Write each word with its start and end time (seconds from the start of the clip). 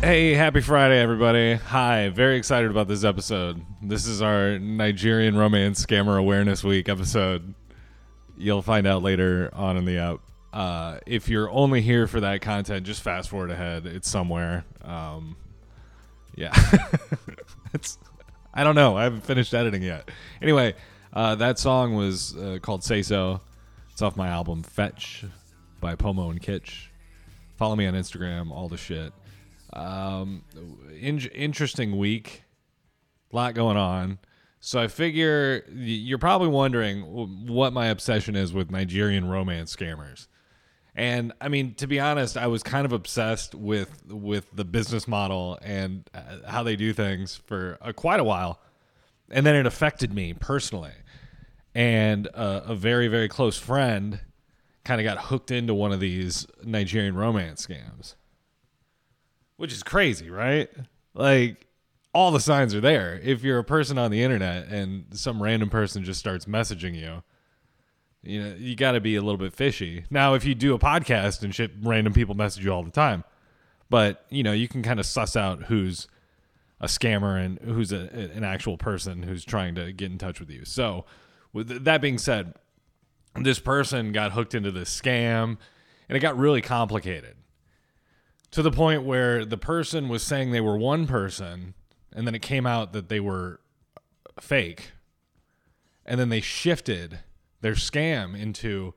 Hey, 0.00 0.34
happy 0.34 0.60
Friday, 0.60 1.00
everybody. 1.00 1.54
Hi, 1.54 2.10
very 2.10 2.36
excited 2.36 2.70
about 2.70 2.86
this 2.86 3.02
episode. 3.02 3.60
This 3.82 4.06
is 4.06 4.22
our 4.22 4.60
Nigerian 4.60 5.36
Romance 5.36 5.84
Scammer 5.84 6.16
Awareness 6.16 6.62
Week 6.62 6.88
episode. 6.88 7.52
You'll 8.38 8.62
find 8.62 8.86
out 8.86 9.02
later 9.02 9.50
on 9.52 9.76
in 9.76 9.86
the 9.86 9.98
app. 9.98 10.20
Uh, 10.52 11.00
if 11.04 11.28
you're 11.28 11.50
only 11.50 11.80
here 11.82 12.06
for 12.06 12.20
that 12.20 12.42
content, 12.42 12.86
just 12.86 13.02
fast 13.02 13.28
forward 13.28 13.50
ahead. 13.50 13.86
It's 13.86 14.08
somewhere. 14.08 14.64
Um, 14.84 15.36
yeah. 16.36 16.54
it's, 17.74 17.98
I 18.54 18.62
don't 18.62 18.76
know. 18.76 18.96
I 18.96 19.02
haven't 19.02 19.24
finished 19.24 19.52
editing 19.52 19.82
yet. 19.82 20.08
Anyway, 20.40 20.76
uh, 21.16 21.34
that 21.34 21.58
song 21.58 21.94
was 21.94 22.36
uh, 22.36 22.58
called 22.60 22.84
Say 22.84 23.00
So. 23.00 23.40
It's 23.90 24.02
off 24.02 24.18
my 24.18 24.28
album 24.28 24.62
Fetch 24.62 25.24
by 25.80 25.94
Pomo 25.94 26.28
and 26.28 26.42
Kitsch. 26.42 26.88
Follow 27.56 27.74
me 27.74 27.86
on 27.86 27.94
Instagram, 27.94 28.50
all 28.50 28.68
the 28.68 28.76
shit. 28.76 29.14
Um, 29.72 30.44
in- 31.00 31.30
interesting 31.34 31.96
week, 31.96 32.42
a 33.32 33.36
lot 33.36 33.54
going 33.54 33.78
on. 33.78 34.18
So 34.60 34.78
I 34.78 34.88
figure 34.88 35.64
you're 35.72 36.18
probably 36.18 36.48
wondering 36.48 37.46
what 37.46 37.72
my 37.72 37.86
obsession 37.86 38.36
is 38.36 38.52
with 38.52 38.70
Nigerian 38.70 39.26
romance 39.26 39.74
scammers. 39.74 40.26
And 40.94 41.32
I 41.40 41.48
mean, 41.48 41.72
to 41.76 41.86
be 41.86 41.98
honest, 41.98 42.36
I 42.36 42.46
was 42.48 42.62
kind 42.62 42.84
of 42.84 42.92
obsessed 42.92 43.54
with 43.54 44.04
with 44.06 44.54
the 44.54 44.66
business 44.66 45.08
model 45.08 45.58
and 45.62 46.10
uh, 46.12 46.46
how 46.46 46.62
they 46.62 46.76
do 46.76 46.92
things 46.92 47.36
for 47.46 47.78
uh, 47.80 47.92
quite 47.92 48.20
a 48.20 48.24
while, 48.24 48.60
and 49.30 49.46
then 49.46 49.54
it 49.54 49.64
affected 49.64 50.12
me 50.12 50.34
personally. 50.34 50.92
And 51.76 52.28
uh, 52.34 52.62
a 52.64 52.74
very 52.74 53.08
very 53.08 53.28
close 53.28 53.58
friend 53.58 54.20
kind 54.84 55.00
of 55.00 55.04
got 55.04 55.26
hooked 55.26 55.50
into 55.50 55.74
one 55.74 55.92
of 55.92 56.00
these 56.00 56.46
Nigerian 56.64 57.14
romance 57.16 57.66
scams 57.66 58.14
which 59.56 59.72
is 59.72 59.82
crazy, 59.82 60.30
right? 60.30 60.68
Like 61.14 61.66
all 62.12 62.30
the 62.30 62.40
signs 62.40 62.74
are 62.74 62.80
there. 62.80 63.20
If 63.22 63.42
you're 63.42 63.58
a 63.58 63.64
person 63.64 63.98
on 63.98 64.10
the 64.10 64.22
internet 64.22 64.68
and 64.68 65.06
some 65.12 65.42
random 65.42 65.70
person 65.70 66.04
just 66.04 66.20
starts 66.20 66.46
messaging 66.46 66.94
you, 66.94 67.22
you 68.22 68.42
know, 68.42 68.54
you 68.56 68.74
got 68.74 68.92
to 68.92 69.00
be 69.00 69.16
a 69.16 69.20
little 69.20 69.38
bit 69.38 69.54
fishy. 69.54 70.04
Now, 70.10 70.34
if 70.34 70.44
you 70.44 70.54
do 70.54 70.74
a 70.74 70.78
podcast 70.78 71.42
and 71.42 71.54
shit, 71.54 71.72
random 71.82 72.12
people 72.12 72.34
message 72.34 72.64
you 72.64 72.72
all 72.72 72.82
the 72.82 72.90
time, 72.90 73.24
but 73.88 74.24
you 74.30 74.42
know, 74.42 74.52
you 74.52 74.68
can 74.68 74.82
kind 74.82 74.98
of 74.98 75.06
suss 75.06 75.36
out 75.36 75.64
who's 75.64 76.08
a 76.80 76.86
scammer 76.86 77.42
and 77.42 77.58
who's 77.60 77.92
a, 77.92 78.10
an 78.34 78.44
actual 78.44 78.76
person 78.76 79.22
who's 79.22 79.44
trying 79.44 79.74
to 79.76 79.92
get 79.92 80.10
in 80.10 80.18
touch 80.18 80.40
with 80.40 80.50
you. 80.50 80.64
So, 80.64 81.06
with 81.56 81.84
that 81.84 82.02
being 82.02 82.18
said, 82.18 82.52
this 83.34 83.58
person 83.58 84.12
got 84.12 84.32
hooked 84.32 84.54
into 84.54 84.70
this 84.70 84.94
scam 84.94 85.56
and 86.06 86.16
it 86.16 86.20
got 86.20 86.36
really 86.36 86.60
complicated 86.60 87.34
to 88.50 88.60
the 88.60 88.70
point 88.70 89.04
where 89.04 89.42
the 89.42 89.56
person 89.56 90.10
was 90.10 90.22
saying 90.22 90.50
they 90.50 90.60
were 90.60 90.76
one 90.76 91.06
person 91.06 91.72
and 92.12 92.26
then 92.26 92.34
it 92.34 92.42
came 92.42 92.66
out 92.66 92.92
that 92.92 93.08
they 93.08 93.20
were 93.20 93.60
uh, 93.96 94.00
fake. 94.38 94.92
And 96.04 96.20
then 96.20 96.28
they 96.28 96.42
shifted 96.42 97.20
their 97.62 97.72
scam 97.72 98.38
into 98.38 98.92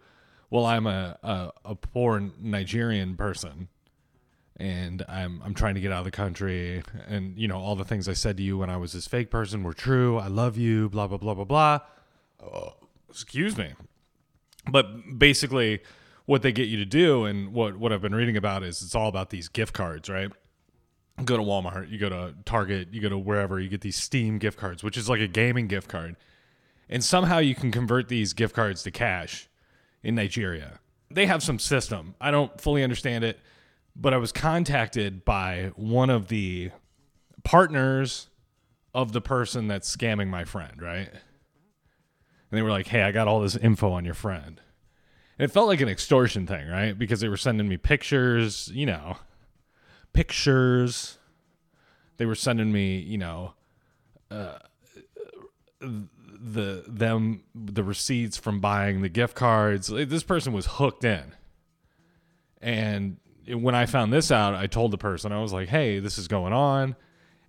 well 0.49 0.65
i'm 0.65 0.85
a, 0.85 1.17
a, 1.23 1.51
a 1.63 1.75
poor 1.75 2.29
nigerian 2.41 3.15
person 3.15 3.69
and 4.57 5.05
I'm, 5.07 5.41
I'm 5.45 5.53
trying 5.53 5.75
to 5.75 5.81
get 5.81 5.93
out 5.93 5.99
of 5.99 6.05
the 6.05 6.11
country. 6.11 6.83
And 7.07 7.37
you 7.37 7.47
know 7.47 7.57
all 7.57 7.77
the 7.77 7.85
things 7.85 8.09
i 8.09 8.13
said 8.13 8.35
to 8.35 8.43
you 8.43 8.57
when 8.57 8.69
i 8.69 8.75
was 8.75 8.91
this 8.91 9.07
fake 9.07 9.31
person 9.31 9.63
were 9.63 9.73
true. 9.73 10.17
I 10.17 10.27
love 10.27 10.57
you 10.57 10.89
blah 10.89 11.07
blah 11.07 11.17
blah 11.17 11.33
blah 11.33 11.45
blah 11.45 11.79
oh, 12.41 12.73
excuse 13.09 13.57
me 13.57 13.73
but 14.71 15.17
basically 15.17 15.81
what 16.25 16.41
they 16.41 16.51
get 16.51 16.67
you 16.67 16.77
to 16.77 16.85
do 16.85 17.25
and 17.25 17.53
what 17.53 17.77
what 17.77 17.91
I've 17.91 18.01
been 18.01 18.15
reading 18.15 18.37
about 18.37 18.63
is 18.63 18.81
it's 18.81 18.95
all 18.95 19.07
about 19.09 19.29
these 19.29 19.47
gift 19.47 19.73
cards, 19.73 20.09
right? 20.09 20.31
You 21.17 21.25
go 21.25 21.37
to 21.37 21.43
Walmart, 21.43 21.89
you 21.89 21.97
go 21.97 22.09
to 22.09 22.35
Target, 22.45 22.89
you 22.91 23.01
go 23.01 23.09
to 23.09 23.17
wherever, 23.17 23.59
you 23.59 23.67
get 23.67 23.81
these 23.81 23.97
Steam 23.97 24.37
gift 24.37 24.57
cards, 24.57 24.83
which 24.83 24.95
is 24.95 25.09
like 25.09 25.19
a 25.19 25.27
gaming 25.27 25.67
gift 25.67 25.89
card. 25.89 26.15
And 26.87 27.03
somehow 27.03 27.39
you 27.39 27.55
can 27.55 27.71
convert 27.71 28.07
these 28.07 28.33
gift 28.33 28.55
cards 28.55 28.83
to 28.83 28.91
cash 28.91 29.49
in 30.01 30.15
Nigeria. 30.15 30.79
They 31.11 31.25
have 31.25 31.43
some 31.43 31.59
system. 31.59 32.15
I 32.21 32.31
don't 32.31 32.59
fully 32.61 32.83
understand 32.83 33.23
it, 33.23 33.39
but 33.95 34.13
I 34.13 34.17
was 34.17 34.31
contacted 34.31 35.25
by 35.25 35.71
one 35.75 36.09
of 36.09 36.27
the 36.27 36.71
partners 37.43 38.29
of 38.93 39.11
the 39.11 39.21
person 39.21 39.67
that's 39.67 39.95
scamming 39.95 40.27
my 40.29 40.45
friend, 40.45 40.81
right? 40.81 41.09
And 42.49 42.57
they 42.57 42.61
were 42.61 42.69
like, 42.69 42.87
"Hey, 42.87 43.03
I 43.03 43.11
got 43.11 43.27
all 43.27 43.41
this 43.41 43.55
info 43.55 43.91
on 43.91 44.05
your 44.05 44.13
friend." 44.13 44.61
And 45.37 45.49
it 45.49 45.53
felt 45.53 45.67
like 45.67 45.81
an 45.81 45.89
extortion 45.89 46.45
thing, 46.47 46.67
right? 46.67 46.97
Because 46.97 47.21
they 47.21 47.29
were 47.29 47.37
sending 47.37 47.67
me 47.67 47.77
pictures, 47.77 48.69
you 48.73 48.85
know, 48.85 49.17
pictures. 50.13 51.17
They 52.17 52.25
were 52.25 52.35
sending 52.35 52.71
me, 52.71 52.99
you 52.99 53.17
know, 53.17 53.53
uh, 54.29 54.59
the 55.81 56.83
them 56.87 57.43
the 57.55 57.83
receipts 57.83 58.37
from 58.37 58.59
buying 58.59 59.01
the 59.01 59.09
gift 59.09 59.35
cards. 59.35 59.87
This 59.87 60.23
person 60.23 60.53
was 60.53 60.65
hooked 60.65 61.05
in. 61.05 61.35
And 62.61 63.17
when 63.47 63.75
I 63.75 63.85
found 63.85 64.11
this 64.11 64.31
out, 64.31 64.55
I 64.55 64.67
told 64.67 64.91
the 64.91 64.97
person, 64.97 65.31
I 65.31 65.41
was 65.41 65.53
like, 65.53 65.69
"Hey, 65.69 65.99
this 65.99 66.17
is 66.17 66.27
going 66.27 66.53
on." 66.53 66.95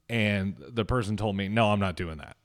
And 0.08 0.56
the 0.58 0.84
person 0.84 1.16
told 1.16 1.36
me, 1.36 1.48
"No, 1.48 1.72
I'm 1.72 1.80
not 1.80 1.96
doing 1.96 2.18
that." 2.18 2.36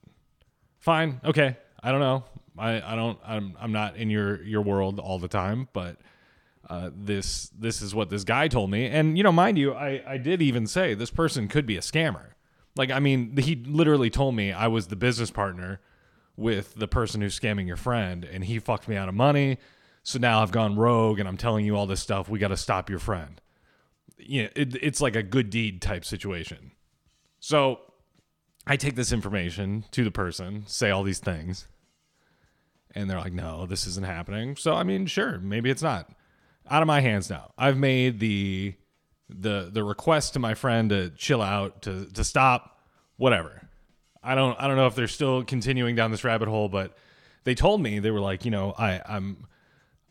Fine, 0.79 1.21
okay. 1.23 1.57
I 1.83 1.91
don't 1.91 1.99
know. 1.99 2.23
I, 2.57 2.93
I 2.93 2.95
don't 2.95 3.19
I'm 3.25 3.55
I'm 3.59 3.71
not 3.71 3.97
in 3.97 4.09
your 4.09 4.41
your 4.43 4.61
world 4.61 4.99
all 4.99 5.19
the 5.19 5.27
time, 5.27 5.67
but 5.73 5.97
uh, 6.69 6.89
this 6.95 7.49
this 7.57 7.81
is 7.81 7.93
what 7.93 8.09
this 8.09 8.23
guy 8.23 8.47
told 8.47 8.71
me. 8.71 8.87
And 8.87 9.17
you 9.17 9.23
know, 9.23 9.31
mind 9.31 9.57
you, 9.57 9.73
I 9.73 10.01
I 10.07 10.17
did 10.17 10.41
even 10.41 10.67
say 10.67 10.93
this 10.93 11.11
person 11.11 11.47
could 11.47 11.65
be 11.65 11.77
a 11.77 11.81
scammer. 11.81 12.29
Like 12.75 12.91
I 12.91 12.99
mean, 12.99 13.37
he 13.37 13.55
literally 13.55 14.09
told 14.09 14.35
me 14.35 14.51
I 14.51 14.67
was 14.67 14.87
the 14.87 14.95
business 14.95 15.31
partner 15.31 15.79
with 16.37 16.75
the 16.75 16.87
person 16.87 17.21
who's 17.21 17.39
scamming 17.39 17.67
your 17.67 17.77
friend, 17.77 18.25
and 18.25 18.43
he 18.43 18.59
fucked 18.59 18.87
me 18.87 18.95
out 18.95 19.09
of 19.09 19.15
money. 19.15 19.57
So 20.03 20.19
now 20.19 20.41
I've 20.41 20.51
gone 20.51 20.75
rogue, 20.75 21.19
and 21.19 21.27
I'm 21.27 21.37
telling 21.37 21.65
you 21.65 21.75
all 21.75 21.87
this 21.87 22.01
stuff. 22.01 22.29
We 22.29 22.39
got 22.39 22.49
to 22.49 22.57
stop 22.57 22.89
your 22.89 22.99
friend. 22.99 23.41
You 24.17 24.43
know, 24.43 24.49
it, 24.55 24.75
it's 24.81 25.01
like 25.01 25.15
a 25.15 25.23
good 25.23 25.49
deed 25.49 25.81
type 25.81 26.05
situation. 26.05 26.71
So 27.39 27.79
I 28.67 28.77
take 28.77 28.95
this 28.95 29.11
information 29.11 29.85
to 29.91 30.03
the 30.03 30.11
person, 30.11 30.63
say 30.67 30.89
all 30.89 31.03
these 31.03 31.19
things, 31.19 31.67
and 32.95 33.09
they're 33.09 33.19
like, 33.19 33.33
"No, 33.33 33.65
this 33.65 33.85
isn't 33.85 34.05
happening." 34.05 34.55
So 34.55 34.73
I 34.73 34.83
mean, 34.83 35.05
sure, 35.05 35.37
maybe 35.39 35.69
it's 35.69 35.83
not. 35.83 36.09
Out 36.69 36.81
of 36.81 36.87
my 36.87 37.01
hands 37.01 37.29
now. 37.29 37.51
I've 37.57 37.77
made 37.77 38.19
the 38.19 38.73
the 39.29 39.69
the 39.71 39.83
request 39.83 40.33
to 40.33 40.39
my 40.39 40.53
friend 40.53 40.89
to 40.89 41.09
chill 41.11 41.41
out, 41.41 41.83
to 41.83 42.05
to 42.13 42.23
stop, 42.23 42.79
whatever. 43.17 43.67
I 44.23 44.33
don't 44.35 44.59
I 44.59 44.67
don't 44.67 44.77
know 44.77 44.87
if 44.87 44.95
they're 44.95 45.07
still 45.07 45.43
continuing 45.43 45.95
down 45.95 46.11
this 46.11 46.23
rabbit 46.23 46.47
hole, 46.47 46.69
but 46.69 46.97
they 47.43 47.53
told 47.53 47.81
me 47.81 47.99
they 47.99 48.11
were 48.11 48.19
like, 48.19 48.45
you 48.45 48.51
know, 48.51 48.73
I 48.77 49.01
I'm 49.05 49.45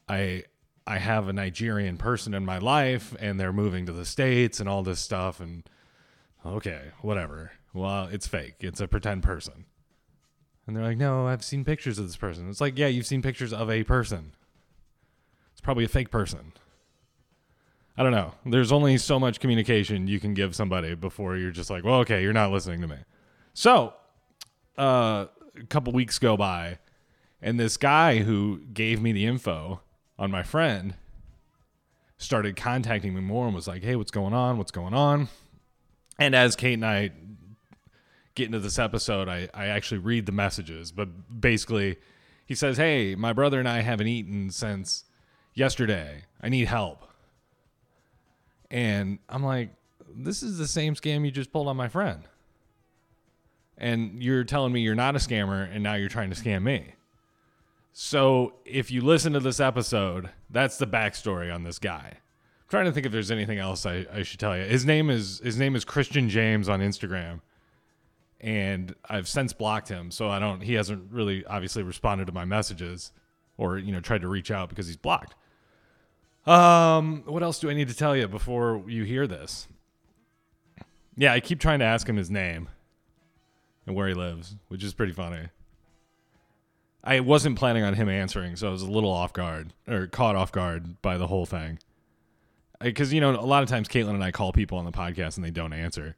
I 0.09 0.45
I 0.87 0.99
have 0.99 1.29
a 1.29 1.33
Nigerian 1.33 1.97
person 1.97 2.35
in 2.35 2.45
my 2.45 2.59
life 2.59 3.15
and 3.19 3.41
they're 3.41 3.53
moving 3.53 3.87
to 3.87 3.93
the 3.93 4.05
states 4.05 4.61
and 4.61 4.69
all 4.69 4.83
this 4.83 5.01
stuff 5.01 5.41
and 5.41 5.69
okay, 6.45 6.93
whatever. 7.01 7.53
Well, 7.73 8.07
it's 8.07 8.29
fake. 8.29 8.57
It's 8.61 8.81
a 8.81 8.87
pretend 8.87 9.23
person. 9.23 9.65
And 10.67 10.75
they're 10.75 10.85
like, 10.85 10.97
"No, 10.97 11.27
I've 11.27 11.45
seen 11.45 11.65
pictures 11.65 11.99
of 11.99 12.07
this 12.07 12.17
person." 12.17 12.49
It's 12.49 12.61
like, 12.61 12.79
"Yeah, 12.79 12.87
you've 12.87 13.07
seen 13.07 13.23
pictures 13.23 13.53
of 13.53 13.71
a 13.71 13.85
person. 13.85 14.33
It's 15.53 15.61
probably 15.61 15.85
a 15.85 15.89
fake 15.89 16.11
person." 16.11 16.53
I 17.97 18.03
don't 18.03 18.13
know. 18.13 18.35
There's 18.45 18.73
only 18.73 18.99
so 18.99 19.21
much 19.21 19.39
communication 19.39 20.09
you 20.09 20.19
can 20.19 20.35
give 20.35 20.57
somebody 20.57 20.95
before 20.95 21.37
you're 21.37 21.53
just 21.53 21.71
like, 21.71 21.85
"Well, 21.85 22.01
okay, 22.01 22.23
you're 22.23 22.33
not 22.33 22.51
listening 22.51 22.81
to 22.81 22.89
me." 22.89 22.97
So, 23.53 23.95
uh, 24.77 25.27
a 25.57 25.65
couple 25.69 25.93
weeks 25.93 26.19
go 26.19 26.37
by, 26.37 26.79
and 27.41 27.61
this 27.61 27.77
guy 27.77 28.19
who 28.19 28.63
gave 28.73 29.01
me 29.01 29.13
the 29.13 29.27
info 29.27 29.81
on 30.19 30.31
my 30.31 30.43
friend 30.43 30.95
started 32.17 32.57
contacting 32.57 33.15
me 33.15 33.21
more 33.21 33.47
and 33.47 33.55
was 33.55 33.69
like, 33.69 33.83
"Hey, 33.85 33.97
what's 33.97 34.11
going 34.11 34.33
on? 34.33 34.59
What's 34.59 34.73
going 34.73 34.95
on?" 34.95 35.29
And 36.19 36.35
as 36.35 36.57
Kate 36.57 36.75
and 36.75 36.87
I 36.87 37.11
get 38.35 38.47
into 38.47 38.59
this 38.59 38.79
episode, 38.79 39.29
I, 39.29 39.49
I 39.55 39.67
actually 39.67 39.99
read 39.99 40.27
the 40.27 40.33
messages, 40.33 40.93
but 40.93 41.09
basically, 41.41 41.97
he 42.47 42.55
says, 42.55 42.77
Hey, 42.77 43.15
my 43.15 43.33
brother 43.33 43.59
and 43.59 43.69
I 43.69 43.81
haven't 43.81 44.09
eaten 44.09 44.51
since 44.51 45.05
yesterday. 45.55 46.25
I 46.43 46.49
need 46.49 46.67
help. 46.67 47.05
And 48.71 49.19
I'm 49.29 49.45
like, 49.45 49.71
This 50.15 50.43
is 50.43 50.59
the 50.59 50.69
same 50.69 50.95
scam 50.95 51.25
you 51.25 51.31
just 51.31 51.53
pulled 51.53 51.69
on 51.69 51.77
my 51.77 51.89
friend. 51.89 52.23
And 53.77 54.23
you're 54.23 54.45
telling 54.45 54.73
me 54.73 54.81
you're 54.81 54.95
not 54.95 55.17
a 55.17 55.19
scammer, 55.19 55.69
and 55.73 55.83
now 55.83 55.95
you're 55.95 56.09
trying 56.09 56.31
to 56.31 56.37
scam 56.41 56.63
me. 56.63 56.95
So 57.93 58.55
if 58.65 58.91
you 58.91 59.01
listen 59.01 59.33
to 59.35 59.41
this 59.41 59.61
episode, 59.61 60.31
that's 60.51 60.79
the 60.79 60.87
backstory 60.87 61.53
on 61.55 61.63
this 61.63 61.79
guy. 61.79 62.19
Trying 62.69 62.87
to 62.87 62.93
think 62.93 63.07
if 63.07 63.13
there's 63.13 63.31
anything 63.31 63.59
else 63.59 63.87
I, 63.87 64.07
I 64.13 64.23
should 64.23 64.41
tell 64.41 64.57
you. 64.57 64.65
His 64.65 64.85
name 64.85 65.11
is 65.11 65.41
his 65.45 65.57
name 65.57 65.77
is 65.77 65.85
Christian 65.85 66.29
James 66.29 66.69
on 66.69 66.81
Instagram 66.81 67.41
and 68.45 68.95
I've 69.09 69.27
since 69.27 69.55
blocked 69.55 69.89
him, 69.89 70.11
so 70.11 70.29
I 70.29 70.39
don't. 70.39 70.61
He 70.61 70.75
hasn't 70.75 71.11
really 71.11 71.47
obviously 71.47 71.83
responded 71.83 72.27
to 72.27 72.33
my 72.33 72.45
messages, 72.45 73.11
or 73.57 73.79
you 73.79 73.91
know 73.91 74.01
tried 74.01 74.21
to 74.21 74.29
reach 74.29 74.51
out 74.51 74.69
because 74.69 74.87
he's 74.87 74.99
blocked. 74.99 75.35
Um, 76.47 77.23
what 77.25 77.43
else 77.43 77.59
do 77.59 77.71
I 77.71 77.75
need 77.75 77.89
to 77.89 77.97
tell 77.97 78.15
you 78.15 78.29
before 78.29 78.85
you 78.87 79.05
hear 79.05 79.27
this? 79.27 79.67
Yeah, 81.17 81.33
I 81.33 81.41
keep 81.41 81.59
trying 81.59 81.79
to 81.79 81.87
ask 81.87 82.07
him 82.07 82.17
his 82.17 82.31
name 82.31 82.69
and 83.87 83.97
where 83.97 84.09
he 84.09 84.15
lives, 84.15 84.57
which 84.69 84.85
is 84.85 84.93
pretty 84.93 85.15
funny. 85.15 85.49
I 87.03 87.21
wasn't 87.21 87.59
planning 87.59 87.83
on 87.83 87.95
him 87.95 88.11
answering, 88.11 88.57
so 88.57 88.69
I 88.69 88.71
was 88.71 88.83
a 88.83 88.91
little 88.91 89.11
off 89.11 89.33
guard 89.33 89.73
or 89.89 90.07
caught 90.07 90.37
off 90.37 90.53
guard 90.53 91.01
by 91.01 91.17
the 91.17 91.29
whole 91.29 91.47
thing. 91.47 91.79
Because 92.79 93.11
you 93.11 93.23
know, 93.23 93.31
a 93.31 93.41
lot 93.41 93.63
of 93.63 93.71
times 93.71 93.89
Caitlin 93.89 94.11
and 94.11 94.25
I 94.25 94.33
call 94.33 94.53
people 94.53 94.77
on 94.77 94.85
the 94.85 94.93
podcast 94.93 95.37
and 95.37 95.45
they 95.45 95.51
don't 95.51 95.73
answer, 95.73 96.17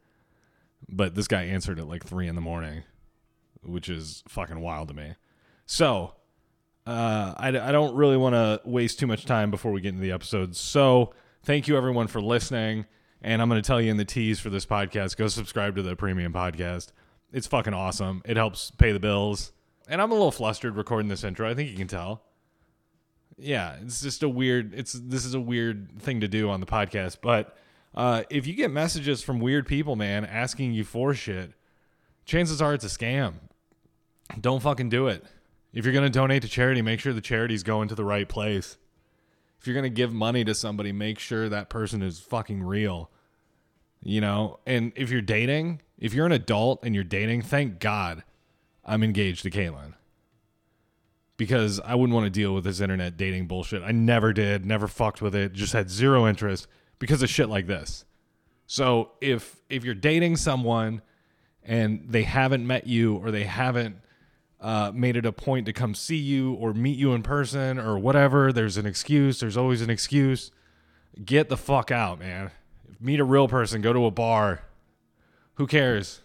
but 0.88 1.15
this 1.15 1.29
guy 1.29 1.44
answered 1.44 1.79
at 1.79 1.88
like 1.88 2.05
three 2.05 2.29
in 2.29 2.35
the 2.35 2.41
morning, 2.41 2.83
which 3.62 3.88
is 3.88 4.23
fucking 4.29 4.61
wild 4.61 4.88
to 4.88 4.94
me. 4.94 5.15
So, 5.67 6.15
uh, 6.87 7.35
I, 7.37 7.49
I 7.49 7.73
don't 7.73 7.97
really 7.97 8.17
want 8.17 8.35
to 8.35 8.61
waste 8.65 9.00
too 9.00 9.06
much 9.06 9.25
time 9.25 9.50
before 9.50 9.73
we 9.73 9.81
get 9.81 9.91
into 9.91 10.03
the 10.03 10.12
episode. 10.12 10.55
So, 10.55 11.12
thank 11.43 11.69
you 11.69 11.77
everyone 11.77 12.06
for 12.06 12.21
listening. 12.21 12.87
And 13.23 13.43
I'm 13.43 13.49
going 13.49 13.61
to 13.61 13.67
tell 13.67 13.81
you 13.81 13.91
in 13.91 13.97
the 13.97 14.05
tease 14.05 14.38
for 14.38 14.50
this 14.50 14.67
podcast 14.67 15.17
go 15.17 15.27
subscribe 15.27 15.75
to 15.77 15.83
the 15.83 15.97
premium 15.97 16.33
podcast. 16.33 16.93
It's 17.33 17.47
fucking 17.47 17.75
awesome. 17.75 18.23
It 18.25 18.37
helps 18.37 18.71
pay 18.71 18.93
the 18.93 19.00
bills. 19.00 19.53
And 19.88 20.00
I'm 20.00 20.11
a 20.11 20.15
little 20.15 20.33
flustered 20.33 20.77
recording 20.77 21.09
this 21.09 21.25
intro. 21.25 21.49
I 21.49 21.55
think 21.55 21.71
you 21.71 21.77
can 21.77 21.88
tell. 21.88 22.23
Yeah, 23.38 23.77
it's 23.83 24.00
just 24.00 24.23
a 24.23 24.29
weird. 24.29 24.75
It's 24.75 24.93
this 24.93 25.25
is 25.25 25.35
a 25.35 25.41
weird 25.41 26.00
thing 26.00 26.21
to 26.21 26.29
do 26.29 26.49
on 26.50 26.61
the 26.61 26.67
podcast. 26.67 27.19
But 27.21 27.56
uh, 27.97 28.25
if 28.29 28.47
you 28.47 28.53
get 28.53 28.71
messages 28.71 29.23
from 29.23 29.41
weird 29.41 29.67
people, 29.67 29.97
man, 29.97 30.25
asking 30.25 30.75
you 30.75 30.85
for 30.85 31.15
shit, 31.15 31.53
chances 32.27 32.61
are 32.61 32.75
it's 32.75 32.85
a 32.85 32.89
scam. 32.89 33.35
Don't 34.41 34.63
fucking 34.63 34.91
do 34.91 35.07
it. 35.07 35.25
If 35.73 35.85
you're 35.85 35.95
gonna 35.95 36.11
donate 36.11 36.43
to 36.43 36.49
charity, 36.49 36.83
make 36.83 37.01
sure 37.01 37.13
the 37.13 37.21
charity's 37.21 37.63
going 37.63 37.89
to 37.89 37.95
the 37.95 38.05
right 38.05 38.29
place. 38.29 38.77
If 39.59 39.67
you're 39.67 39.75
gonna 39.75 39.89
give 39.89 40.13
money 40.13 40.45
to 40.45 40.55
somebody, 40.55 40.93
make 40.93 41.19
sure 41.19 41.49
that 41.49 41.71
person 41.71 42.03
is 42.03 42.19
fucking 42.19 42.63
real. 42.63 43.11
You 44.03 44.21
know, 44.21 44.61
and 44.67 44.93
if 44.95 45.11
you're 45.11 45.23
dating, 45.23 45.81
if 45.99 46.13
you're 46.13 46.27
an 46.27 46.33
adult 46.33 46.81
and 46.83 46.95
you're 46.95 47.03
dating, 47.03 47.43
thank 47.43 47.81
God 47.81 48.25
I'm 48.85 49.03
engaged 49.03 49.43
to 49.45 49.51
Caitlin. 49.51 49.95
Because 51.39 51.81
I 51.81 51.95
wouldn't 51.95 52.15
want 52.15 52.25
to 52.25 52.31
deal 52.31 52.55
with 52.55 52.65
this 52.65 52.81
internet 52.81 53.17
dating 53.17 53.47
bullshit. 53.47 53.83
I 53.83 53.93
never 53.93 54.33
did, 54.33 54.65
never 54.65 54.87
fucked 54.87 55.21
with 55.21 55.35
it, 55.35 55.53
just 55.55 55.73
had 55.73 55.91
zero 55.91 56.27
interest 56.27 56.67
because 56.99 57.23
of 57.23 57.31
shit 57.31 57.49
like 57.49 57.67
this. 57.67 58.05
So 58.67 59.13
if 59.21 59.57
if 59.69 59.85
you're 59.85 59.95
dating 59.95 60.37
someone 60.37 61.03
and 61.63 62.07
they 62.09 62.23
haven't 62.23 62.67
met 62.67 62.87
you 62.87 63.17
or 63.17 63.31
they 63.31 63.45
haven't 63.45 63.97
uh, 64.61 64.91
made 64.95 65.17
it 65.17 65.27
a 65.27 65.33
point 65.33 65.67
to 65.67 65.73
come 65.73 65.95
see 65.95 66.17
you 66.17 66.55
or 66.55 66.73
meet 66.73 66.99
you 66.99 67.13
in 67.13 67.23
person 67.23 67.79
or 67.79 67.99
whatever, 67.99 68.53
there's 68.53 68.77
an 68.77 68.87
excuse. 68.87 69.41
There's 69.41 69.57
always 69.57 69.83
an 69.83 69.91
excuse. 69.91 70.51
Get 71.25 71.49
the 71.49 71.57
fuck 71.57 71.91
out, 71.91 72.19
man. 72.19 72.51
Meet 73.01 73.21
a 73.21 73.25
real 73.25 73.49
person. 73.49 73.83
Go 73.83 73.93
to 73.93 74.07
a 74.07 74.11
bar. 74.11 74.63
Who 75.55 75.67
cares? 75.67 76.21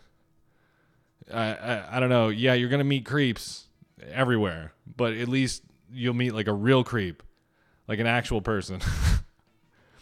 I, 1.32 1.54
I, 1.54 1.98
I 1.98 2.00
don't 2.00 2.10
know. 2.10 2.30
Yeah, 2.30 2.54
you're 2.54 2.70
gonna 2.70 2.84
meet 2.84 3.06
creeps 3.06 3.68
everywhere, 4.12 4.74
but 4.98 5.14
at 5.14 5.28
least 5.28 5.64
you'll 5.92 6.14
meet 6.14 6.34
like 6.34 6.48
a 6.48 6.54
real 6.54 6.84
creep, 6.84 7.24
like 7.88 8.00
an 8.00 8.08
actual 8.08 8.42
person. 8.42 8.82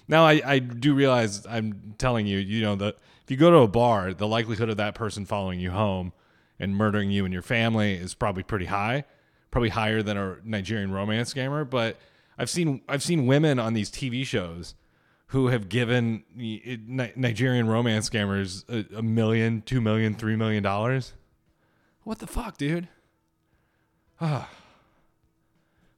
now 0.10 0.26
I, 0.26 0.42
I 0.44 0.60
do 0.60 0.94
realize 0.94 1.46
I'm 1.46 1.94
telling 1.98 2.28
you, 2.28 2.40
you 2.40 2.62
know, 2.62 2.76
that 2.76 2.96
if 3.24 3.32
you 3.32 3.38
go 3.38 3.52
to 3.52 3.58
a 3.58 3.68
bar, 3.68 4.14
the 4.14 4.28
likelihood 4.28 4.70
of 4.70 4.78
that 4.78 4.96
person 4.96 5.24
following 5.24 5.60
you 5.60 5.70
home 5.70 6.12
and 6.60 6.76
murdering 6.76 7.12
you 7.12 7.24
and 7.26 7.32
your 7.32 7.44
family 7.44 7.94
is 7.94 8.16
probably 8.16 8.42
pretty 8.42 8.66
high, 8.66 9.06
probably 9.52 9.70
higher 9.70 10.02
than 10.02 10.18
a 10.18 10.38
Nigerian 10.44 10.92
romance 10.92 11.32
scammer. 11.34 11.70
But 11.70 11.98
I've 12.40 12.50
seen 12.50 12.82
I've 12.90 13.04
seen 13.04 13.28
women 13.28 13.60
on 13.60 13.74
these 13.74 13.92
TV 13.92 14.26
shows 14.26 14.74
who 15.28 15.50
have 15.50 15.70
given 15.70 16.24
Nigerian 16.36 17.68
romance 17.68 18.10
scammers 18.10 18.68
a, 18.68 18.98
a 18.98 19.04
million, 19.04 19.62
two 19.62 19.80
million, 19.80 20.16
three 20.16 20.36
million 20.36 20.64
dollars. 20.64 21.14
What 22.04 22.18
the 22.18 22.28
fuck, 22.28 22.58
dude? 22.58 22.88
Ah. 24.20 24.50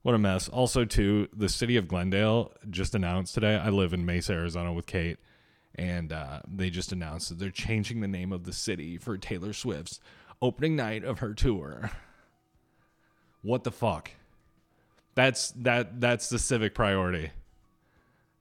What 0.03 0.15
a 0.15 0.18
mess. 0.18 0.50
Also, 0.50 0.83
too, 0.83 1.27
the 1.36 1.50
city 1.50 1.77
of 1.77 1.88
Glendale 1.88 2.53
just 2.69 2.95
announced 2.95 3.36
today. 3.36 3.56
I 3.56 3.69
live 3.69 3.94
in 3.94 4.06
Mesa, 4.06 4.33
Arizona 4.33 4.74
with 4.74 4.88
Kate, 4.88 5.19
and 5.75 6.12
uh, 6.12 6.42
they 6.48 6.71
just 6.71 6.92
announced 6.92 7.30
that 7.30 7.38
they're 7.38 7.51
changing 7.51 8.01
the 8.01 8.07
name 8.07 8.31
of 8.31 8.44
the 8.44 8.53
city 8.53 8.98
for 8.98 9.18
Taylor 9.18 9.53
Swift's 9.53 10.00
opening 10.42 10.75
night 10.75 11.03
of 11.03 11.19
her 11.19 11.33
tour. 11.33 11.92
What 13.44 13.63
the 13.63 13.71
fuck? 13.71 14.12
That's 15.15 15.51
that 15.51 16.00
that's 16.00 16.30
the 16.30 16.39
civic 16.39 16.74
priority. 16.74 17.31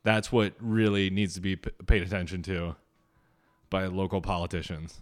That's 0.02 0.30
what 0.30 0.54
really 0.60 1.10
needs 1.10 1.34
to 1.34 1.40
be 1.40 1.56
p- 1.56 1.70
paid 1.86 2.02
attention 2.02 2.42
to 2.44 2.76
by 3.70 3.86
local 3.86 4.20
politicians. 4.20 5.00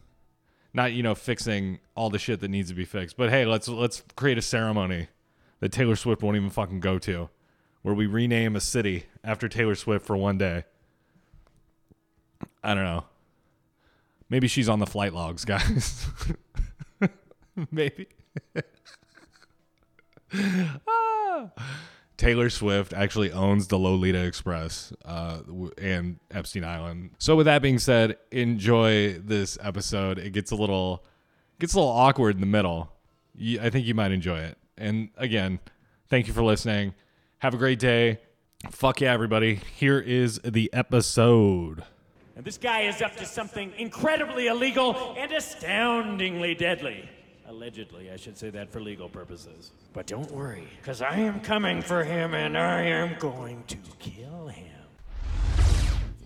Not 0.72 0.92
you 0.92 1.02
know 1.02 1.14
fixing 1.14 1.78
all 1.94 2.10
the 2.10 2.18
shit 2.18 2.40
that 2.40 2.48
needs 2.48 2.68
to 2.68 2.74
be 2.74 2.84
fixed, 2.84 3.16
but 3.16 3.30
hey, 3.30 3.44
let's 3.44 3.68
let's 3.68 4.02
create 4.16 4.38
a 4.38 4.42
ceremony 4.42 5.08
that 5.60 5.72
Taylor 5.72 5.96
Swift 5.96 6.22
won't 6.22 6.36
even 6.36 6.50
fucking 6.50 6.80
go 6.80 6.98
to, 7.00 7.28
where 7.82 7.94
we 7.94 8.06
rename 8.06 8.56
a 8.56 8.60
city 8.60 9.06
after 9.24 9.48
Taylor 9.48 9.74
Swift 9.74 10.06
for 10.06 10.16
one 10.16 10.38
day. 10.38 10.64
I 12.62 12.74
don't 12.74 12.84
know. 12.84 13.04
Maybe 14.30 14.46
she's 14.48 14.68
on 14.68 14.78
the 14.78 14.86
flight 14.86 15.14
logs, 15.14 15.44
guys. 15.44 16.06
Maybe. 17.70 18.08
Ah. 20.86 21.50
Taylor 22.18 22.50
Swift 22.50 22.92
actually 22.92 23.32
owns 23.32 23.68
the 23.68 23.78
Lolita 23.78 24.22
Express 24.24 24.92
uh, 25.04 25.38
and 25.80 26.18
Epstein 26.30 26.64
Island. 26.64 27.12
So, 27.18 27.36
with 27.36 27.46
that 27.46 27.62
being 27.62 27.78
said, 27.78 28.18
enjoy 28.32 29.14
this 29.20 29.56
episode. 29.62 30.18
It 30.18 30.32
gets 30.32 30.50
a 30.50 30.56
little 30.56 31.04
gets 31.60 31.74
a 31.74 31.78
little 31.78 31.92
awkward 31.92 32.34
in 32.34 32.40
the 32.40 32.46
middle. 32.46 32.92
I 33.60 33.70
think 33.70 33.86
you 33.86 33.94
might 33.94 34.10
enjoy 34.10 34.40
it. 34.40 34.58
And 34.78 35.10
again, 35.16 35.58
thank 36.08 36.28
you 36.28 36.32
for 36.32 36.42
listening. 36.42 36.94
Have 37.38 37.54
a 37.54 37.56
great 37.56 37.78
day. 37.78 38.20
Fuck 38.70 39.00
yeah, 39.00 39.12
everybody. 39.12 39.60
Here 39.76 39.98
is 39.98 40.40
the 40.44 40.70
episode. 40.72 41.84
And 42.36 42.44
this 42.44 42.58
guy 42.58 42.82
is 42.82 43.02
up 43.02 43.16
to 43.16 43.26
something 43.26 43.72
incredibly 43.78 44.46
illegal 44.46 45.14
and 45.18 45.32
astoundingly 45.32 46.54
deadly. 46.54 47.08
Allegedly, 47.46 48.10
I 48.10 48.16
should 48.16 48.36
say 48.36 48.50
that 48.50 48.70
for 48.70 48.80
legal 48.80 49.08
purposes. 49.08 49.72
But 49.92 50.06
don't 50.06 50.30
worry, 50.30 50.68
because 50.80 51.02
I 51.02 51.16
am 51.16 51.40
coming 51.40 51.82
for 51.82 52.04
him 52.04 52.34
and 52.34 52.56
I 52.58 52.82
am 52.82 53.18
going 53.18 53.64
to 53.68 53.76
kill 53.98 54.48
him. 54.48 54.66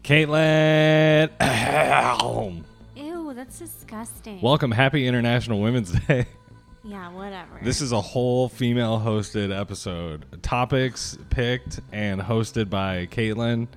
Caitlin. 0.03 1.31
Ew, 2.97 3.33
that's 3.35 3.59
disgusting. 3.59 4.41
Welcome. 4.41 4.73
Happy 4.73 5.07
International 5.07 5.61
Women's 5.61 5.93
Day. 5.93 6.27
yeah, 6.85 7.11
whatever. 7.11 7.61
This 7.63 7.81
is 7.81 7.93
a 7.93 8.01
whole 8.01 8.49
female 8.49 8.99
hosted 8.99 9.57
episode. 9.57 10.43
Topics 10.43 11.17
picked 11.31 11.81
and 11.93 12.21
hosted 12.21 12.69
by 12.71 13.07
Caitlin. 13.07 13.69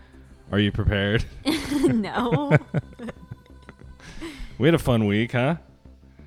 Are 0.51 0.59
you 0.59 0.71
prepared? 0.71 1.25
no. 1.83 2.57
We 4.57 4.67
had 4.67 4.75
a 4.75 4.79
fun 4.79 5.05
week, 5.05 5.33
huh? 5.33 5.57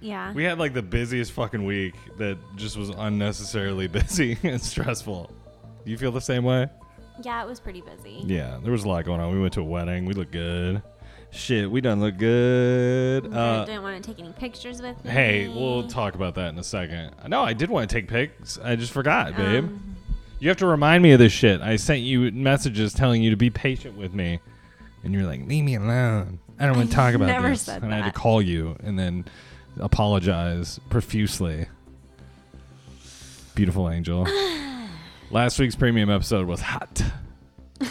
yeah. 0.01 0.33
We 0.33 0.45
had 0.45 0.59
like 0.59 0.75
the 0.75 0.83
busiest 0.83 1.33
fucking 1.33 1.65
week 1.65 1.95
that 2.19 2.37
just 2.57 2.77
was 2.77 2.91
unnecessarily 2.91 3.87
busy 3.89 4.37
and 4.43 4.61
stressful. 4.61 5.31
Do 5.85 5.91
you 5.91 5.99
feel 5.99 6.13
the 6.13 6.21
same 6.21 6.45
way? 6.45 6.69
yeah, 7.23 7.43
it 7.43 7.49
was 7.49 7.59
pretty 7.59 7.81
busy. 7.81 8.23
Yeah, 8.25 8.59
there 8.63 8.71
was 8.71 8.85
a 8.85 8.89
lot 8.89 9.05
going 9.05 9.21
on. 9.21 9.33
We 9.33 9.41
went 9.41 9.55
to 9.55 9.61
a 9.61 9.65
wedding. 9.65 10.05
We 10.05 10.15
looked 10.15 10.31
good. 10.31 10.83
Shit, 11.31 11.71
we 11.71 11.81
done 11.81 12.01
look 12.01 12.17
good. 12.17 13.33
I 13.33 13.37
Uh, 13.37 13.65
didn't 13.67 13.83
want 13.83 14.03
to 14.03 14.11
take 14.11 14.19
any 14.23 14.33
pictures 14.33 14.81
with 14.81 15.03
me. 15.05 15.11
hey, 15.11 15.49
we'll 15.49 15.87
talk 15.87 16.15
about 16.15 16.35
that 16.37 16.49
in 16.49 16.59
a 16.59 16.65
second. 16.65 17.13
No, 17.29 17.43
I 17.43 17.53
did 17.53 17.69
want 17.71 17.89
to 17.89 17.95
take 17.95 18.09
pics. 18.09 18.59
I 18.63 18.77
just 18.77 18.93
forgot, 18.93 19.37
babe. 19.37 19.65
Um, 19.65 19.97
You 20.41 20.49
have 20.49 20.57
to 20.59 20.67
remind 20.67 21.03
me 21.03 21.11
of 21.13 21.19
this 21.19 21.33
shit. 21.33 21.61
I 21.61 21.77
sent 21.77 22.01
you 22.01 22.31
messages 22.31 22.95
telling 22.95 23.23
you 23.23 23.31
to 23.31 23.37
be 23.37 23.51
patient 23.51 23.97
with 23.99 24.15
me, 24.15 24.39
and 25.03 25.13
you're 25.13 25.25
like, 25.27 25.47
"Leave 25.49 25.65
me 25.65 25.75
alone. 25.75 26.39
I 26.61 26.67
don't 26.67 26.77
want 26.77 26.91
to 26.91 26.95
talk 26.95 27.15
about 27.15 27.27
never 27.27 27.49
this." 27.51 27.63
said 27.63 27.83
and 27.83 27.93
I 27.93 27.97
had 27.97 28.05
that. 28.07 28.15
to 28.15 28.19
call 28.21 28.41
you 28.41 28.77
and 28.85 28.97
then 28.99 29.25
apologize 29.81 30.79
profusely. 30.91 31.67
Beautiful 33.57 33.91
angel. 33.91 34.27
Last 35.33 35.59
week's 35.59 35.75
premium 35.77 36.09
episode 36.09 36.47
was 36.47 36.61
hot. 36.63 37.03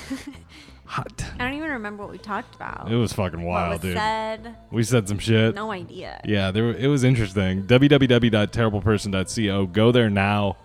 hot. 0.97 1.23
I 1.39 1.43
don't 1.43 1.53
even 1.53 1.69
remember 1.69 2.01
what 2.03 2.11
we 2.11 2.17
talked 2.17 2.55
about. 2.55 2.91
It 2.91 2.95
was 2.95 3.13
fucking 3.13 3.43
wild, 3.43 3.73
was 3.73 3.81
dude. 3.81 3.95
said. 3.95 4.57
We 4.71 4.81
said 4.83 5.07
some 5.07 5.19
shit. 5.19 5.53
No 5.53 5.71
idea. 5.71 6.19
Yeah, 6.25 6.49
there 6.51 6.71
it 6.71 6.87
was 6.87 7.03
interesting. 7.03 7.63
www.terribleperson.co. 7.67 9.65
Go 9.67 9.91
there 9.91 10.09
now 10.09 10.57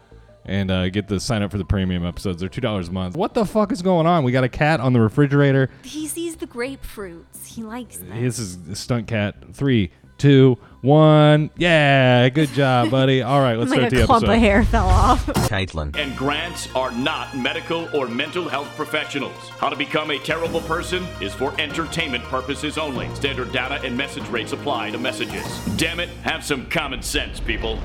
and 0.47 0.71
uh, 0.71 0.89
get 0.89 1.07
the 1.09 1.21
sign 1.21 1.43
up 1.43 1.51
for 1.51 1.59
the 1.59 1.65
premium 1.67 2.07
episodes. 2.07 2.41
They're 2.41 2.49
two 2.49 2.63
dollars 2.63 2.89
a 2.89 2.93
month. 2.93 3.15
What 3.15 3.35
the 3.35 3.45
fuck 3.45 3.73
is 3.73 3.83
going 3.83 4.07
on? 4.07 4.25
We 4.25 4.33
got 4.33 4.45
a 4.45 4.49
cat 4.49 4.81
on 4.81 4.95
the 4.95 5.01
refrigerator. 5.01 5.69
He 5.83 6.09
sees 6.09 6.37
the 6.37 6.47
grapefruits. 6.47 7.47
He 7.47 7.63
likes 7.63 7.99
them. 7.99 8.23
This 8.23 8.39
is 8.39 8.59
stunt 8.79 9.07
cat. 9.09 9.37
Three, 9.53 9.91
two, 10.23 10.57
one. 10.83 11.51
Yeah, 11.57 12.29
good 12.29 12.51
job, 12.51 12.91
buddy. 12.91 13.23
All 13.23 13.41
right, 13.41 13.59
let's 13.59 13.71
like 13.73 13.81
start 13.81 13.93
a 13.93 13.97
the 13.97 14.07
clump 14.07 14.23
episode. 14.23 14.35
of 14.35 14.41
hair 14.41 14.65
fell 14.65 14.87
off. 14.87 15.27
Caitlin. 15.27 15.97
and 15.97 16.17
grants 16.17 16.73
are 16.77 16.93
not 16.93 17.37
medical 17.37 17.89
or 17.95 18.07
mental 18.07 18.49
health 18.49 18.69
professionals. 18.77 19.37
How 19.59 19.69
to 19.69 19.75
become 19.75 20.13
a 20.13 20.19
terrible 20.21 20.61
person 20.61 21.05
is 21.21 21.35
for 21.35 21.53
entertainment 21.61 22.23
purposes 22.25 22.79
only. 22.79 23.13
Standard 23.17 23.51
data 23.51 23.81
and 23.85 23.97
message 23.97 24.27
rates 24.29 24.53
apply 24.53 24.93
to 24.93 24.99
messages. 24.99 25.45
Damn 25.77 25.99
it, 25.99 26.09
have 26.23 26.45
some 26.45 26.67
common 26.67 27.03
sense, 27.03 27.41
people. 27.41 27.81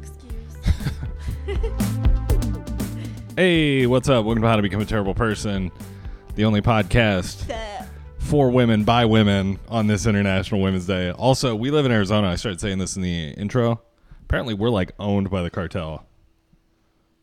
Excuse. 0.00 0.44
Hey, 3.36 3.86
what's 3.86 4.08
up? 4.08 4.24
Welcome 4.24 4.42
to 4.42 4.48
How 4.48 4.56
to 4.56 4.62
Become 4.62 4.82
a 4.82 4.86
Terrible 4.86 5.14
Person, 5.14 5.72
the 6.36 6.44
only 6.44 6.62
podcast 6.62 7.44
for 8.26 8.50
women 8.50 8.84
by 8.84 9.04
women 9.04 9.58
on 9.68 9.86
this 9.86 10.06
International 10.06 10.60
Women's 10.60 10.86
Day. 10.86 11.10
Also, 11.10 11.54
we 11.54 11.70
live 11.70 11.86
in 11.86 11.92
Arizona. 11.92 12.28
I 12.28 12.34
started 12.36 12.60
saying 12.60 12.78
this 12.78 12.96
in 12.96 13.02
the 13.02 13.30
intro. 13.30 13.80
Apparently, 14.24 14.54
we're 14.54 14.70
like 14.70 14.92
owned 14.98 15.30
by 15.30 15.42
the 15.42 15.50
cartel. 15.50 16.04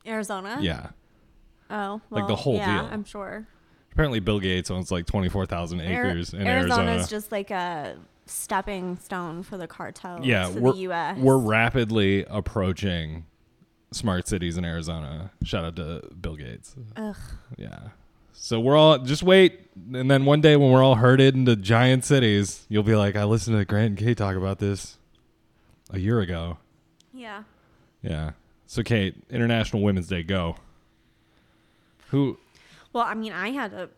Arizona. 0.06 0.58
Yeah. 0.62 0.90
Oh, 1.70 2.02
Like 2.10 2.28
the 2.28 2.36
whole 2.36 2.56
yeah, 2.56 2.82
deal. 2.82 2.90
I'm 2.92 3.04
sure. 3.04 3.48
Apparently, 3.92 4.20
Bill 4.20 4.40
Gates 4.40 4.72
owns 4.72 4.92
like 4.92 5.06
24,000 5.06 5.80
Ar- 5.80 5.86
acres 5.86 6.34
in 6.34 6.48
Arizona's 6.48 6.78
Arizona. 6.78 6.92
Is 6.96 7.10
just 7.10 7.32
like 7.32 7.52
a 7.52 7.96
stepping 8.26 8.98
stone 8.98 9.44
for 9.44 9.58
the 9.58 9.68
cartel. 9.68 10.20
yeah, 10.24 10.48
to 10.48 10.60
we're, 10.60 10.72
the 10.74 10.80
U.S. 10.80 11.18
we're 11.18 11.38
rapidly 11.38 12.26
approaching 12.30 13.26
smart 13.92 14.28
cities 14.28 14.58
in 14.58 14.66
Arizona. 14.66 15.32
Shout 15.44 15.66
out 15.66 15.76
to 15.76 16.02
Bill 16.20 16.36
Gates. 16.36 16.76
Ugh. 16.96 17.16
Yeah. 17.58 17.90
So 18.34 18.60
we're 18.60 18.76
all 18.76 18.98
just 19.00 19.24
wait, 19.24 19.62
and 19.94 20.10
then 20.12 20.26
one 20.26 20.42
day 20.42 20.56
when 20.58 20.72
we're 20.72 20.84
all 20.84 20.96
herded 20.96 21.36
into 21.36 21.56
giant 21.56 22.04
cities, 22.04 22.66
you'll 22.68 22.84
be 22.84 22.96
like, 22.96 23.16
I 23.16 23.24
listened 23.24 23.58
to 23.58 23.64
Grant 23.66 23.90
and 23.90 23.98
Kate 23.98 24.18
talk 24.18 24.36
about 24.36 24.60
this 24.60 24.98
a 25.92 26.00
year 26.00 26.20
ago. 26.20 26.58
Yeah. 27.14 27.44
Yeah. 28.02 28.32
So 28.66 28.84
Kate, 28.84 29.16
International 29.30 29.82
Women's 29.82 30.08
Day, 30.08 30.24
go. 30.24 30.58
Who? 32.10 32.38
Well, 32.92 33.04
I 33.06 33.14
mean, 33.14 33.32
I 33.34 33.50
had 33.52 33.72
a 33.74 33.90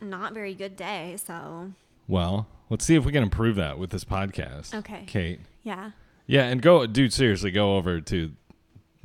not 0.00 0.32
very 0.34 0.54
good 0.54 0.76
day, 0.76 1.16
so 1.24 1.70
Well, 2.08 2.46
let's 2.70 2.84
see 2.84 2.94
if 2.96 3.04
we 3.04 3.12
can 3.12 3.22
improve 3.22 3.56
that 3.56 3.78
with 3.78 3.90
this 3.90 4.04
podcast. 4.04 4.74
Okay. 4.74 5.04
Kate. 5.06 5.40
yeah. 5.62 5.90
Yeah, 6.26 6.44
and 6.44 6.62
go, 6.62 6.86
dude. 6.86 7.12
Seriously, 7.12 7.50
go 7.50 7.76
over 7.76 8.00
to 8.00 8.32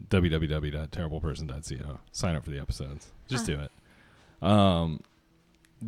www.terribleperson.co. 0.07 1.99
Sign 2.13 2.35
up 2.35 2.45
for 2.45 2.49
the 2.49 2.59
episodes. 2.59 3.11
Just 3.27 3.43
uh, 3.43 3.55
do 3.55 3.59
it. 3.61 3.71
Um, 4.41 5.01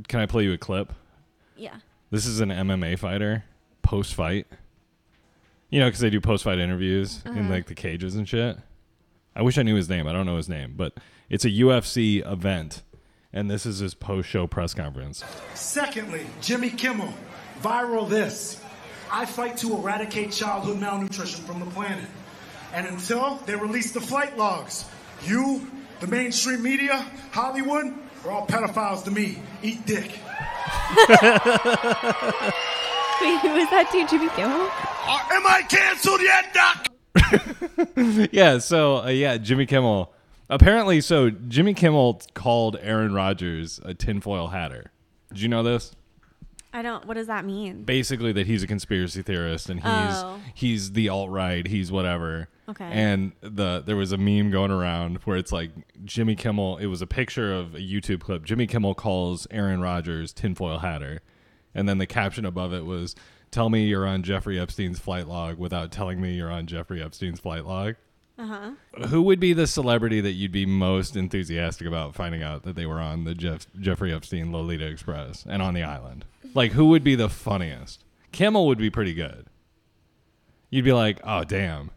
can 0.07 0.19
I 0.19 0.25
play 0.25 0.43
you 0.43 0.53
a 0.53 0.57
clip? 0.57 0.93
Yeah. 1.55 1.75
This 2.09 2.25
is 2.25 2.39
an 2.39 2.49
MMA 2.49 2.99
fighter 2.99 3.43
post 3.81 4.13
fight. 4.13 4.47
You 5.69 5.79
know, 5.79 5.87
because 5.87 6.01
they 6.01 6.09
do 6.09 6.19
post 6.19 6.43
fight 6.43 6.59
interviews 6.59 7.21
in 7.25 7.49
like 7.49 7.67
the 7.67 7.75
cages 7.75 8.15
and 8.15 8.27
shit. 8.27 8.57
I 9.33 9.41
wish 9.41 9.57
I 9.57 9.63
knew 9.63 9.75
his 9.75 9.89
name. 9.89 10.05
I 10.07 10.11
don't 10.11 10.25
know 10.25 10.35
his 10.35 10.49
name, 10.49 10.73
but 10.75 10.97
it's 11.29 11.45
a 11.45 11.49
UFC 11.49 12.29
event, 12.29 12.81
and 13.31 13.49
this 13.49 13.65
is 13.65 13.79
his 13.79 13.93
post 13.93 14.27
show 14.27 14.47
press 14.47 14.73
conference. 14.73 15.23
Secondly, 15.53 16.25
Jimmy 16.41 16.69
Kimmel, 16.69 17.13
viral 17.61 18.09
this. 18.09 18.61
I 19.09 19.25
fight 19.25 19.57
to 19.57 19.73
eradicate 19.73 20.31
childhood 20.31 20.79
malnutrition 20.79 21.43
from 21.45 21.59
the 21.61 21.65
planet. 21.67 22.09
And 22.73 22.87
until 22.87 23.35
they 23.45 23.55
release 23.55 23.91
the 23.91 24.01
flight 24.01 24.37
logs, 24.37 24.89
you, 25.23 25.69
the 25.99 26.07
mainstream 26.07 26.63
media, 26.63 27.05
Hollywood, 27.31 27.93
are 28.25 28.31
all 28.31 28.45
pedophiles 28.47 29.03
to 29.05 29.11
me. 29.11 29.39
Eat 29.63 29.85
dick. 29.85 30.11
Wait, 33.21 33.37
who 33.41 33.55
is 33.55 33.69
that 33.69 33.89
dude? 33.91 34.09
Jimmy 34.09 34.29
Kimmel? 34.29 34.67
Uh, 35.05 35.19
am 35.31 35.45
I 35.47 35.61
canceled 35.69 36.21
yet, 36.21 36.53
Doc? 36.53 36.87
Yeah, 38.31 38.57
so 38.57 38.97
uh, 39.03 39.07
yeah, 39.09 39.37
Jimmy 39.37 39.65
Kimmel. 39.65 40.11
Apparently, 40.49 41.01
so 41.01 41.29
Jimmy 41.29 41.73
Kimmel 41.73 42.21
called 42.33 42.77
Aaron 42.81 43.13
Rodgers 43.13 43.79
a 43.83 43.93
tinfoil 43.93 44.47
hatter. 44.47 44.91
Did 45.29 45.41
you 45.41 45.47
know 45.49 45.63
this? 45.63 45.95
I 46.73 46.81
don't. 46.81 47.05
What 47.05 47.15
does 47.15 47.27
that 47.27 47.45
mean? 47.45 47.83
basically 47.83 48.31
that 48.33 48.47
he's 48.47 48.63
a 48.63 48.67
conspiracy 48.67 49.21
theorist 49.21 49.69
and 49.69 49.79
he's 49.81 49.85
Oh. 49.87 50.39
he's 50.53 50.91
the 50.93 51.09
alt 51.09 51.29
right, 51.29 51.67
he's 51.67 51.91
whatever. 51.91 52.47
Okay. 52.71 52.85
And 52.85 53.33
the 53.41 53.81
there 53.85 53.95
was 53.95 54.11
a 54.11 54.17
meme 54.17 54.49
going 54.51 54.71
around 54.71 55.17
where 55.25 55.37
it's 55.37 55.51
like 55.51 55.71
Jimmy 56.03 56.35
Kimmel. 56.35 56.77
It 56.77 56.87
was 56.87 57.01
a 57.01 57.07
picture 57.07 57.53
of 57.53 57.75
a 57.75 57.79
YouTube 57.79 58.21
clip. 58.21 58.43
Jimmy 58.43 58.67
Kimmel 58.67 58.95
calls 58.95 59.47
Aaron 59.51 59.81
Rodgers 59.81 60.33
tinfoil 60.33 60.79
hatter, 60.79 61.21
and 61.75 61.87
then 61.87 61.97
the 61.97 62.07
caption 62.07 62.45
above 62.45 62.73
it 62.73 62.85
was, 62.85 63.15
"Tell 63.51 63.69
me 63.69 63.85
you're 63.85 64.07
on 64.07 64.23
Jeffrey 64.23 64.59
Epstein's 64.59 64.99
flight 64.99 65.27
log 65.27 65.57
without 65.57 65.91
telling 65.91 66.19
me 66.21 66.33
you're 66.33 66.51
on 66.51 66.65
Jeffrey 66.65 67.01
Epstein's 67.01 67.39
flight 67.39 67.65
log." 67.65 67.95
Uh-huh. 68.39 68.71
Who 69.09 69.21
would 69.21 69.39
be 69.39 69.53
the 69.53 69.67
celebrity 69.67 70.19
that 70.21 70.31
you'd 70.31 70.51
be 70.51 70.65
most 70.65 71.15
enthusiastic 71.15 71.85
about 71.85 72.15
finding 72.15 72.41
out 72.41 72.63
that 72.63 72.75
they 72.75 72.87
were 72.87 72.99
on 72.99 73.23
the 73.23 73.35
Jeff, 73.35 73.67
Jeffrey 73.79 74.11
Epstein 74.11 74.51
Lolita 74.51 74.87
Express 74.87 75.45
and 75.47 75.61
on 75.61 75.75
the 75.75 75.83
island? 75.83 76.25
Like, 76.55 76.71
who 76.71 76.85
would 76.85 77.03
be 77.03 77.13
the 77.13 77.29
funniest? 77.29 78.03
Kimmel 78.31 78.65
would 78.65 78.79
be 78.79 78.89
pretty 78.89 79.13
good. 79.13 79.45
You'd 80.71 80.85
be 80.85 80.93
like, 80.93 81.19
oh, 81.23 81.43
damn. 81.43 81.91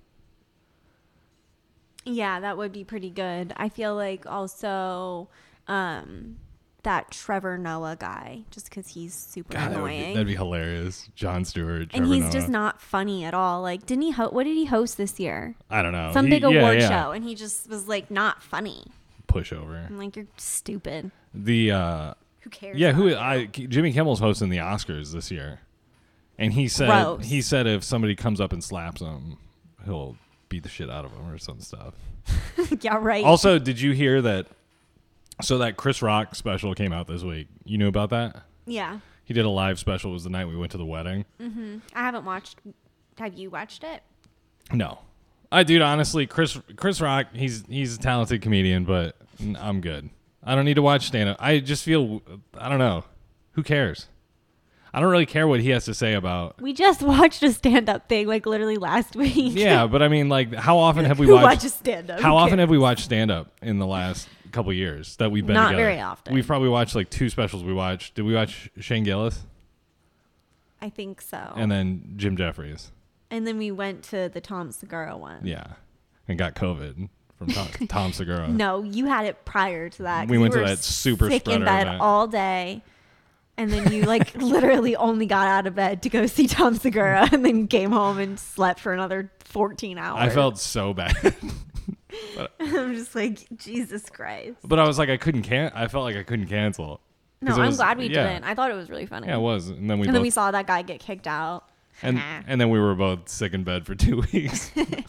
Yeah, 2.04 2.40
that 2.40 2.56
would 2.58 2.72
be 2.72 2.84
pretty 2.84 3.10
good. 3.10 3.52
I 3.56 3.68
feel 3.68 3.94
like 3.94 4.26
also 4.26 5.28
um 5.68 6.36
that 6.82 7.10
Trevor 7.10 7.56
Noah 7.56 7.96
guy, 7.98 8.42
just 8.50 8.68
because 8.68 8.88
he's 8.88 9.14
super 9.14 9.54
God, 9.54 9.72
that 9.72 9.80
would 9.80 9.88
be, 9.88 9.96
annoying. 9.96 10.12
that'd 10.14 10.26
be 10.26 10.34
hilarious. 10.36 11.08
Jon 11.14 11.46
Stewart. 11.46 11.80
and 11.80 11.90
Trevor 11.90 12.12
he's 12.14 12.30
just 12.30 12.50
not 12.50 12.82
funny 12.82 13.24
at 13.24 13.32
all. 13.32 13.62
Like, 13.62 13.86
didn't 13.86 14.02
he? 14.02 14.10
Ho- 14.10 14.28
what 14.28 14.44
did 14.44 14.54
he 14.54 14.66
host 14.66 14.98
this 14.98 15.18
year? 15.18 15.54
I 15.70 15.80
don't 15.82 15.92
know. 15.92 16.10
Some 16.12 16.26
He- 16.26 16.30
big 16.32 16.42
yeah, 16.42 16.48
award 16.60 16.80
yeah. 16.80 16.88
show, 17.04 17.12
and 17.12 17.24
he 17.24 17.34
just 17.34 17.70
was 17.70 17.88
like 17.88 18.10
not 18.10 18.42
funny. 18.42 18.84
Pushover. 19.28 19.86
I'm 19.86 19.96
like, 19.96 20.14
you're 20.14 20.26
stupid. 20.36 21.10
The, 21.32 21.70
uh, 21.70 22.14
Who 22.40 22.50
cares? 22.50 22.78
yeah, 22.78 22.92
who. 22.92 23.14
I, 23.16 23.46
Jimmy 23.46 23.90
Kimmel's 23.94 24.20
hosting 24.20 24.50
the 24.50 24.58
Oscars 24.58 25.12
this 25.12 25.30
year. 25.30 25.60
And 26.38 26.52
he 26.52 26.68
said, 26.68 26.88
Gross. 26.88 27.24
he 27.24 27.40
said 27.40 27.66
if 27.66 27.82
somebody 27.82 28.14
comes 28.14 28.40
up 28.42 28.52
and 28.52 28.62
slaps 28.62 29.00
him, 29.00 29.38
he'll 29.86 30.16
beat 30.54 30.62
the 30.62 30.68
shit 30.68 30.88
out 30.88 31.04
of 31.04 31.10
him 31.12 31.28
or 31.28 31.36
some 31.36 31.60
stuff. 31.60 31.94
yeah, 32.80 32.96
right. 33.00 33.24
Also, 33.24 33.58
did 33.58 33.80
you 33.80 33.90
hear 33.90 34.22
that? 34.22 34.46
So 35.42 35.58
that 35.58 35.76
Chris 35.76 36.00
Rock 36.00 36.36
special 36.36 36.74
came 36.74 36.92
out 36.92 37.08
this 37.08 37.24
week. 37.24 37.48
You 37.64 37.76
knew 37.76 37.88
about 37.88 38.10
that? 38.10 38.44
yeah, 38.66 39.00
He 39.24 39.34
did 39.34 39.44
a 39.44 39.50
live 39.50 39.80
special. 39.80 40.10
It 40.10 40.14
was 40.14 40.22
the 40.22 40.30
night 40.30 40.46
we 40.46 40.56
went 40.56 40.70
to 40.70 40.78
the 40.78 40.84
wedding. 40.84 41.24
Mm-hmm. 41.40 41.78
I 41.92 42.00
haven't 42.02 42.24
watched. 42.24 42.60
Have 43.18 43.34
you 43.34 43.50
watched 43.50 43.82
it? 43.82 44.02
No, 44.72 45.00
I 45.50 45.64
dude. 45.64 45.82
Honestly, 45.82 46.24
Chris 46.28 46.56
Chris 46.76 47.00
Rock. 47.00 47.26
He's 47.34 47.64
he's 47.68 47.96
a 47.96 47.98
talented 47.98 48.40
comedian, 48.42 48.84
but 48.84 49.16
I'm 49.58 49.80
good. 49.80 50.08
I 50.44 50.54
don't 50.54 50.64
need 50.64 50.74
to 50.74 50.82
watch 50.82 51.06
stand 51.08 51.30
up. 51.30 51.36
I 51.40 51.58
just 51.58 51.82
feel 51.82 52.22
I 52.56 52.68
don't 52.68 52.78
know. 52.78 53.04
Who 53.52 53.64
cares? 53.64 54.06
I 54.94 55.00
don't 55.00 55.10
really 55.10 55.26
care 55.26 55.48
what 55.48 55.58
he 55.60 55.70
has 55.70 55.84
to 55.86 55.94
say 55.94 56.14
about. 56.14 56.60
We 56.60 56.72
just 56.72 57.02
watched 57.16 57.42
a 57.42 57.52
stand-up 57.52 58.08
thing 58.08 58.26
like 58.28 58.46
literally 58.46 58.76
last 58.76 59.16
week. 59.16 59.54
Yeah, 59.56 59.86
but 59.88 60.02
I 60.02 60.08
mean, 60.08 60.28
like, 60.28 60.54
how 60.54 60.78
often 60.78 61.04
have 61.04 61.18
we 61.18 61.26
Who 61.26 61.32
watched? 61.34 61.44
watches 61.44 61.74
stand-up? 61.74 62.20
How 62.20 62.30
Who 62.30 62.36
often 62.36 62.58
have 62.60 62.70
we 62.70 62.78
watched 62.78 63.04
stand 63.04 63.30
up 63.30 63.52
in 63.60 63.78
the 63.78 63.86
last 63.86 64.28
couple 64.52 64.72
years 64.72 65.16
that 65.16 65.32
we've 65.32 65.44
been 65.46 65.54
Not 65.54 65.70
together? 65.70 65.82
very 65.84 66.00
often. 66.00 66.32
We've 66.32 66.46
probably 66.46 66.68
watched 66.68 66.94
like 66.94 67.10
two 67.10 67.28
specials. 67.28 67.64
We 67.64 67.74
watched. 67.74 68.14
Did 68.14 68.22
we 68.22 68.34
watch 68.34 68.70
Shane 68.78 69.02
Gillis 69.02 69.42
I 70.80 70.90
think 70.90 71.20
so. 71.20 71.52
and 71.56 71.70
then 71.70 72.12
Jim 72.16 72.36
Jeffries? 72.36 72.92
And 73.30 73.46
then 73.46 73.58
we 73.58 73.70
went 73.70 74.02
to 74.04 74.28
the 74.28 74.40
Tom 74.40 74.70
Segura 74.70 75.16
one. 75.16 75.40
Yeah, 75.44 75.64
and 76.28 76.38
got 76.38 76.54
COVID 76.54 77.08
from 77.36 77.48
Tom, 77.48 77.68
Tom 77.88 78.12
Segura. 78.12 78.46
No, 78.48 78.82
you 78.84 79.06
had 79.06 79.26
it 79.26 79.44
prior 79.44 79.88
to 79.88 80.02
that. 80.04 80.22
'cause 80.22 80.30
We 80.30 80.38
went 80.38 80.52
to 80.52 80.60
were 80.60 80.66
that 80.68 80.78
super 80.78 81.28
sick 81.30 81.42
spreader 81.42 81.58
in 81.60 81.64
bed 81.64 81.86
event. 81.88 82.00
all 82.00 82.28
day, 82.28 82.82
and 83.56 83.70
then 83.72 83.92
you 83.92 84.02
like 84.02 84.34
literally 84.40 84.96
only 84.96 85.26
got 85.26 85.46
out 85.46 85.66
of 85.66 85.74
bed 85.74 86.02
to 86.02 86.08
go 86.08 86.26
see 86.26 86.46
Tom 86.46 86.74
Segura, 86.76 87.28
and 87.32 87.44
then 87.44 87.66
came 87.68 87.92
home 87.92 88.18
and 88.18 88.38
slept 88.38 88.80
for 88.80 88.92
another 88.92 89.30
fourteen 89.40 89.98
hours. 89.98 90.20
I 90.20 90.28
felt 90.30 90.58
so 90.58 90.92
bad, 90.94 91.14
I'm 92.60 92.94
just 92.94 93.14
like 93.14 93.46
Jesus 93.56 94.08
Christ. 94.10 94.56
but 94.64 94.78
I 94.78 94.86
was 94.86 94.98
like, 94.98 95.08
I 95.08 95.16
couldn't 95.16 95.42
can. 95.42 95.72
I 95.74 95.88
felt 95.88 96.04
like 96.04 96.16
I 96.16 96.22
couldn't 96.22 96.46
cancel. 96.46 97.00
No, 97.40 97.52
I'm 97.54 97.66
was- 97.66 97.76
glad 97.76 97.98
we 97.98 98.06
yeah. 98.06 98.26
didn't. 98.32 98.44
I 98.44 98.54
thought 98.54 98.70
it 98.70 98.74
was 98.74 98.88
really 98.88 99.06
funny. 99.06 99.26
Yeah, 99.28 99.36
it 99.36 99.40
was, 99.40 99.68
and 99.68 99.90
then 99.90 99.98
we 99.98 100.06
and 100.06 100.06
both, 100.06 100.12
then 100.14 100.22
we 100.22 100.30
saw 100.30 100.50
that 100.50 100.66
guy 100.66 100.82
get 100.82 101.00
kicked 101.00 101.26
out. 101.26 101.68
and 102.02 102.20
and 102.46 102.60
then 102.60 102.70
we 102.70 102.78
were 102.80 102.94
both 102.94 103.28
sick 103.28 103.52
in 103.54 103.64
bed 103.64 103.86
for 103.86 103.94
two 103.94 104.22
weeks. 104.32 104.70
it 104.74 105.04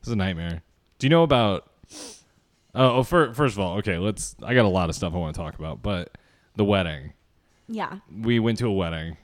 was 0.00 0.08
a 0.08 0.16
nightmare. 0.16 0.62
Do 0.98 1.06
you 1.06 1.10
know 1.10 1.22
about? 1.22 1.70
Oh, 2.74 2.98
oh 2.98 3.02
fir- 3.02 3.32
first 3.32 3.54
of 3.54 3.60
all, 3.60 3.78
okay. 3.78 3.96
Let's. 3.98 4.34
I 4.42 4.54
got 4.54 4.64
a 4.64 4.68
lot 4.68 4.88
of 4.90 4.94
stuff 4.96 5.14
I 5.14 5.18
want 5.18 5.34
to 5.34 5.40
talk 5.40 5.58
about, 5.58 5.82
but 5.82 6.16
the 6.56 6.64
wedding. 6.64 7.12
Yeah. 7.70 7.98
We 8.12 8.38
went 8.40 8.58
to 8.58 8.66
a 8.66 8.72
wedding. 8.72 9.16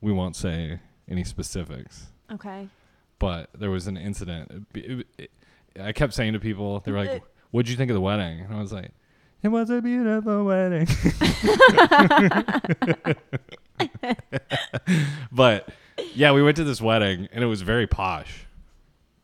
We 0.00 0.12
won't 0.12 0.36
say 0.36 0.80
any 1.08 1.24
specifics, 1.24 2.06
Okay. 2.32 2.68
but 3.18 3.50
there 3.58 3.70
was 3.70 3.86
an 3.86 3.96
incident. 3.96 4.66
It- 4.74 5.06
it- 5.18 5.30
I 5.80 5.92
kept 5.92 6.14
saying 6.14 6.32
to 6.34 6.40
people, 6.40 6.80
they 6.80 6.92
were 6.92 7.04
like, 7.04 7.22
"What'd 7.52 7.70
you 7.70 7.76
think 7.76 7.90
of 7.90 7.94
the 7.94 8.00
wedding?" 8.00 8.40
And 8.40 8.54
I 8.54 8.60
was 8.60 8.72
like, 8.72 8.90
It 9.42 9.48
was 9.48 9.70
a 9.70 9.80
beautiful 9.80 10.44
wedding. 10.44 10.86
but 15.32 15.68
yeah, 16.14 16.32
we 16.32 16.42
went 16.42 16.56
to 16.56 16.64
this 16.64 16.80
wedding 16.80 17.28
and 17.32 17.42
it 17.42 17.46
was 17.46 17.62
very 17.62 17.86
posh. 17.86 18.46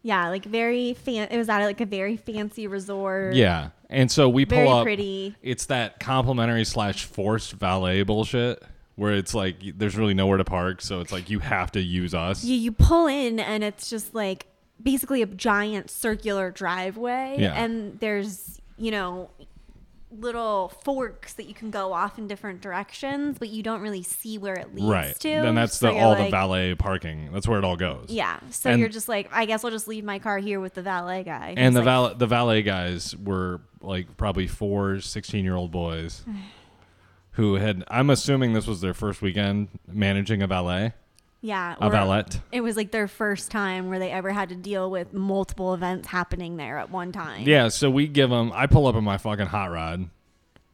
Yeah, 0.06 0.28
like 0.28 0.44
very 0.44 0.94
fan. 0.94 1.26
It 1.32 1.36
was 1.36 1.48
at 1.48 1.64
like 1.64 1.80
a 1.80 1.86
very 1.86 2.16
fancy 2.16 2.68
resort. 2.68 3.34
Yeah. 3.34 3.70
And 3.90 4.08
so 4.10 4.28
we 4.28 4.46
pull 4.46 4.56
Very 4.58 4.68
up. 4.68 4.84
pretty. 4.84 5.34
It's 5.42 5.66
that 5.66 5.98
complimentary 5.98 6.64
slash 6.64 7.04
forced 7.06 7.52
valet 7.54 8.04
bullshit 8.04 8.62
where 8.94 9.14
it's 9.14 9.34
like 9.34 9.56
y- 9.62 9.72
there's 9.76 9.96
really 9.96 10.14
nowhere 10.14 10.38
to 10.38 10.44
park, 10.44 10.80
so 10.80 11.00
it's 11.00 11.10
like 11.10 11.28
you 11.28 11.40
have 11.40 11.72
to 11.72 11.80
use 11.80 12.14
us. 12.14 12.44
You, 12.44 12.54
you 12.54 12.70
pull 12.70 13.08
in 13.08 13.40
and 13.40 13.64
it's 13.64 13.90
just 13.90 14.14
like 14.14 14.46
basically 14.80 15.22
a 15.22 15.26
giant 15.26 15.90
circular 15.90 16.52
driveway. 16.52 17.36
Yeah. 17.38 17.52
And 17.60 17.98
there's, 17.98 18.60
you 18.78 18.92
know, 18.92 19.28
little 20.18 20.68
forks 20.82 21.34
that 21.34 21.46
you 21.46 21.54
can 21.54 21.70
go 21.70 21.92
off 21.92 22.18
in 22.18 22.26
different 22.26 22.60
directions, 22.60 23.38
but 23.38 23.48
you 23.48 23.62
don't 23.62 23.80
really 23.80 24.02
see 24.02 24.38
where 24.38 24.54
it 24.54 24.74
leads 24.74 24.86
right. 24.86 25.18
to. 25.20 25.28
Then 25.28 25.54
that's 25.54 25.78
So 25.78 25.92
the 25.92 25.98
all 25.98 26.14
the 26.14 26.30
valet 26.30 26.74
parking. 26.74 27.30
That's 27.32 27.46
where 27.48 27.58
it 27.58 27.64
all 27.64 27.76
goes. 27.76 28.06
Yeah. 28.08 28.38
So 28.50 28.70
And- 28.70 28.80
you're 28.80 28.88
just 28.88 29.08
like, 29.08 29.28
I 29.32 29.44
guess 29.46 29.64
I'll 29.64 29.70
just 29.70 29.88
leave 29.88 30.04
my 30.04 30.18
car 30.18 30.38
here 30.38 30.60
with 30.60 30.74
the 30.74 30.82
valet 30.82 31.24
guy. 31.24 31.54
And 31.56 31.74
the 31.74 31.80
like, 31.80 31.84
valet 31.84 32.14
the 32.18 32.26
valet 32.26 32.62
guys 32.62 33.16
were 33.16 33.60
like 33.80 34.16
probably 34.16 34.46
four 34.46 35.00
16 35.00 35.44
year 35.44 35.54
old 35.54 35.70
boys 35.70 36.24
who 37.32 37.54
had 37.54 37.84
I'm 37.88 38.10
assuming 38.10 38.52
this 38.52 38.66
was 38.66 38.80
their 38.80 38.94
first 38.94 39.22
weekend 39.22 39.68
managing 39.86 40.42
a 40.42 40.46
valet. 40.46 40.94
Yeah. 41.40 41.76
Or 41.80 41.90
valet. 41.90 42.24
It 42.50 42.60
was 42.60 42.76
like 42.76 42.90
their 42.90 43.08
first 43.08 43.50
time 43.50 43.88
where 43.88 43.98
they 43.98 44.10
ever 44.10 44.32
had 44.32 44.48
to 44.48 44.54
deal 44.54 44.90
with 44.90 45.12
multiple 45.12 45.74
events 45.74 46.08
happening 46.08 46.56
there 46.56 46.78
at 46.78 46.90
one 46.90 47.12
time. 47.12 47.42
Yeah, 47.46 47.68
so 47.68 47.90
we 47.90 48.08
give 48.08 48.30
them. 48.30 48.52
I 48.54 48.66
pull 48.66 48.86
up 48.86 48.96
in 48.96 49.04
my 49.04 49.18
fucking 49.18 49.46
hot 49.46 49.70
rod, 49.70 50.08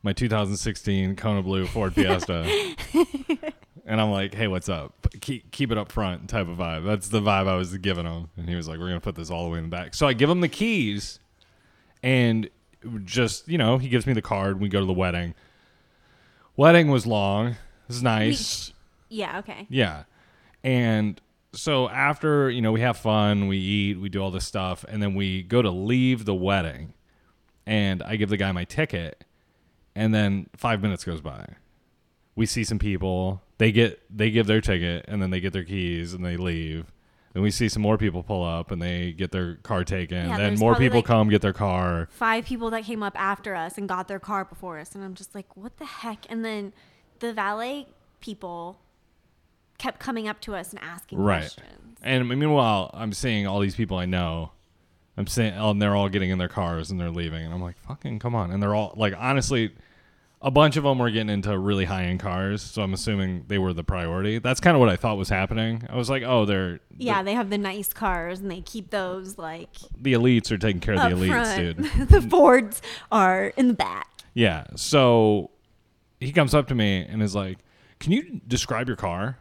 my 0.02 0.12
2016 0.12 1.16
Kona 1.16 1.42
Blue 1.42 1.66
Ford 1.66 1.94
Fiesta, 1.94 2.42
and 3.86 4.00
I'm 4.00 4.10
like, 4.10 4.34
"Hey, 4.34 4.46
what's 4.48 4.68
up? 4.68 4.94
Keep 5.20 5.50
keep 5.50 5.72
it 5.72 5.78
up 5.78 5.92
front." 5.92 6.28
Type 6.30 6.48
of 6.48 6.56
vibe. 6.56 6.86
That's 6.86 7.08
the 7.08 7.20
vibe 7.20 7.48
I 7.48 7.56
was 7.56 7.76
giving 7.78 8.06
him, 8.06 8.30
and 8.36 8.48
he 8.48 8.54
was 8.54 8.68
like, 8.68 8.78
"We're 8.78 8.88
gonna 8.88 9.00
put 9.00 9.16
this 9.16 9.30
all 9.30 9.44
the 9.44 9.50
way 9.50 9.58
in 9.58 9.64
the 9.64 9.70
back." 9.70 9.94
So 9.94 10.06
I 10.06 10.12
give 10.12 10.30
him 10.30 10.40
the 10.40 10.48
keys, 10.48 11.18
and 12.02 12.48
just 13.04 13.48
you 13.48 13.58
know, 13.58 13.78
he 13.78 13.88
gives 13.88 14.06
me 14.06 14.12
the 14.12 14.22
card. 14.22 14.60
We 14.60 14.68
go 14.68 14.80
to 14.80 14.86
the 14.86 14.92
wedding. 14.92 15.34
Wedding 16.56 16.88
was 16.90 17.06
long. 17.06 17.48
It 17.48 17.56
was 17.88 18.02
nice. 18.02 18.72
Yeah. 19.08 19.38
Okay. 19.40 19.66
Yeah. 19.68 20.04
And 20.64 21.20
so 21.52 21.88
after, 21.88 22.50
you 22.50 22.62
know, 22.62 22.72
we 22.72 22.80
have 22.80 22.96
fun, 22.96 23.48
we 23.48 23.58
eat, 23.58 24.00
we 24.00 24.08
do 24.08 24.22
all 24.22 24.30
this 24.30 24.46
stuff, 24.46 24.84
and 24.88 25.02
then 25.02 25.14
we 25.14 25.42
go 25.42 25.60
to 25.62 25.70
leave 25.70 26.24
the 26.24 26.34
wedding. 26.34 26.94
And 27.66 28.02
I 28.02 28.16
give 28.16 28.28
the 28.28 28.36
guy 28.36 28.50
my 28.52 28.64
ticket, 28.64 29.24
and 29.94 30.12
then 30.12 30.48
5 30.56 30.82
minutes 30.82 31.04
goes 31.04 31.20
by. 31.20 31.46
We 32.34 32.46
see 32.46 32.64
some 32.64 32.78
people, 32.78 33.42
they 33.58 33.70
get 33.70 34.02
they 34.10 34.30
give 34.30 34.46
their 34.48 34.60
ticket 34.60 35.04
and 35.06 35.22
then 35.22 35.30
they 35.30 35.38
get 35.38 35.52
their 35.52 35.62
keys 35.64 36.14
and 36.14 36.24
they 36.24 36.36
leave. 36.36 36.90
Then 37.34 37.42
we 37.42 37.50
see 37.50 37.68
some 37.68 37.82
more 37.82 37.96
people 37.96 38.22
pull 38.22 38.42
up 38.44 38.70
and 38.72 38.82
they 38.82 39.12
get 39.12 39.30
their 39.30 39.56
car 39.56 39.84
taken. 39.84 40.28
Yeah, 40.28 40.36
then 40.36 40.48
there's 40.48 40.60
more 40.60 40.72
probably, 40.72 40.86
people 40.86 40.98
like- 40.98 41.06
come 41.06 41.28
get 41.28 41.42
their 41.42 41.52
car. 41.52 42.08
five 42.10 42.44
people 42.44 42.70
that 42.70 42.84
came 42.84 43.02
up 43.02 43.18
after 43.20 43.54
us 43.54 43.78
and 43.78 43.88
got 43.88 44.08
their 44.08 44.18
car 44.18 44.44
before 44.44 44.78
us 44.78 44.94
and 44.94 45.04
i'm 45.04 45.14
just 45.14 45.34
like 45.34 45.56
what 45.56 45.76
the 45.76 45.84
heck 45.84 46.26
and 46.28 46.44
then 46.44 46.72
the 47.20 47.32
valet 47.32 47.86
people 48.20 48.78
kept 49.78 49.98
coming 50.00 50.28
up 50.28 50.40
to 50.42 50.54
us 50.54 50.70
and 50.70 50.80
asking 50.82 51.18
Right. 51.18 51.40
questions 51.40 51.98
And 52.02 52.28
meanwhile, 52.28 52.90
I'm 52.94 53.12
seeing 53.12 53.46
all 53.46 53.60
these 53.60 53.74
people 53.76 53.96
I 53.96 54.06
know. 54.06 54.52
I'm 55.16 55.26
saying, 55.26 55.54
oh, 55.58 55.70
and 55.70 55.80
they're 55.82 55.94
all 55.94 56.08
getting 56.08 56.30
in 56.30 56.38
their 56.38 56.48
cars 56.48 56.90
and 56.90 56.98
they're 56.98 57.10
leaving, 57.10 57.44
and 57.44 57.52
I'm 57.52 57.60
like, 57.62 57.76
fucking 57.78 58.18
come 58.18 58.34
on. 58.34 58.50
And 58.50 58.62
they're 58.62 58.74
all 58.74 58.94
like, 58.96 59.12
honestly, 59.16 59.72
a 60.40 60.50
bunch 60.50 60.76
of 60.76 60.82
them 60.84 60.98
were 60.98 61.10
getting 61.10 61.28
into 61.28 61.56
really 61.56 61.84
high 61.84 62.04
end 62.04 62.18
cars, 62.20 62.62
so 62.62 62.82
I'm 62.82 62.92
assuming 62.94 63.44
they 63.46 63.58
were 63.58 63.72
the 63.72 63.84
priority. 63.84 64.38
That's 64.38 64.58
kind 64.58 64.74
of 64.74 64.80
what 64.80 64.88
I 64.88 64.96
thought 64.96 65.16
was 65.18 65.28
happening. 65.28 65.86
I 65.88 65.96
was 65.96 66.10
like, 66.10 66.22
oh, 66.24 66.44
they're 66.44 66.80
yeah 66.96 67.22
they 67.22 67.34
have 67.34 67.50
the 67.50 67.58
nice 67.58 67.92
cars 67.92 68.40
and 68.40 68.50
they 68.50 68.60
keep 68.62 68.90
those 68.90 69.38
like 69.38 69.72
the, 70.00 70.12
the 70.12 70.12
elites 70.14 70.50
are 70.50 70.58
taking 70.58 70.80
care 70.80 70.94
of 70.94 71.02
the 71.02 71.16
elites, 71.16 71.28
front 71.54 71.76
dude. 71.92 72.08
the 72.08 72.22
fords 72.22 72.82
are 73.12 73.52
in 73.56 73.68
the 73.68 73.74
back 73.74 74.08
Yeah. 74.34 74.64
So 74.76 75.50
he 76.20 76.32
comes 76.32 76.54
up 76.54 76.68
to 76.68 76.74
me 76.74 77.06
and 77.08 77.22
is 77.22 77.34
like, 77.34 77.58
"Can 78.00 78.12
you 78.12 78.40
describe 78.48 78.88
your 78.88 78.96
car?" 78.96 79.38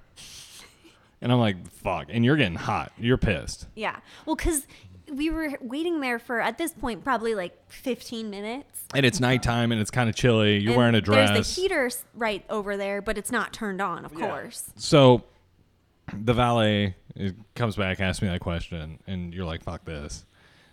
And 1.21 1.31
I'm 1.31 1.39
like, 1.39 1.69
"Fuck!" 1.71 2.07
And 2.09 2.25
you're 2.25 2.35
getting 2.37 2.55
hot. 2.55 2.91
You're 2.97 3.17
pissed. 3.17 3.67
yeah 3.75 3.97
well 4.25 4.35
because 4.35 4.65
we 5.11 5.29
were 5.29 5.51
waiting 5.61 5.99
there 5.99 6.19
for 6.19 6.39
at 6.39 6.57
this 6.57 6.71
point 6.73 7.03
probably 7.03 7.35
like 7.35 7.53
15 7.69 8.29
minutes 8.29 8.85
And 8.95 9.05
it's 9.05 9.19
nighttime 9.19 9.71
and 9.73 9.81
it's 9.81 9.91
kind 9.91 10.09
of 10.09 10.15
chilly. 10.15 10.57
You're 10.59 10.71
And 10.71 10.77
wearing 10.77 10.95
a 10.95 11.01
dress. 11.01 11.29
there's 11.31 11.55
the 11.55 11.61
heater 11.61 11.91
right 12.13 12.45
over 12.49 12.77
there 12.77 13.01
but 13.01 13.17
it's 13.17 13.31
not 13.31 13.51
turned 13.53 13.81
on 13.81 14.05
of 14.05 14.13
course 14.13 14.71
So 14.77 15.23
the 16.13 16.33
valet 16.33 16.95
comes 17.55 17.75
back, 17.75 17.99
asks 17.99 18.21
me 18.21 18.27
that 18.29 18.39
question, 18.41 18.99
and 19.07 19.33
you're 19.33 19.45
like, 19.45 19.63
"Fuck 19.63 19.83
this." 19.85 20.25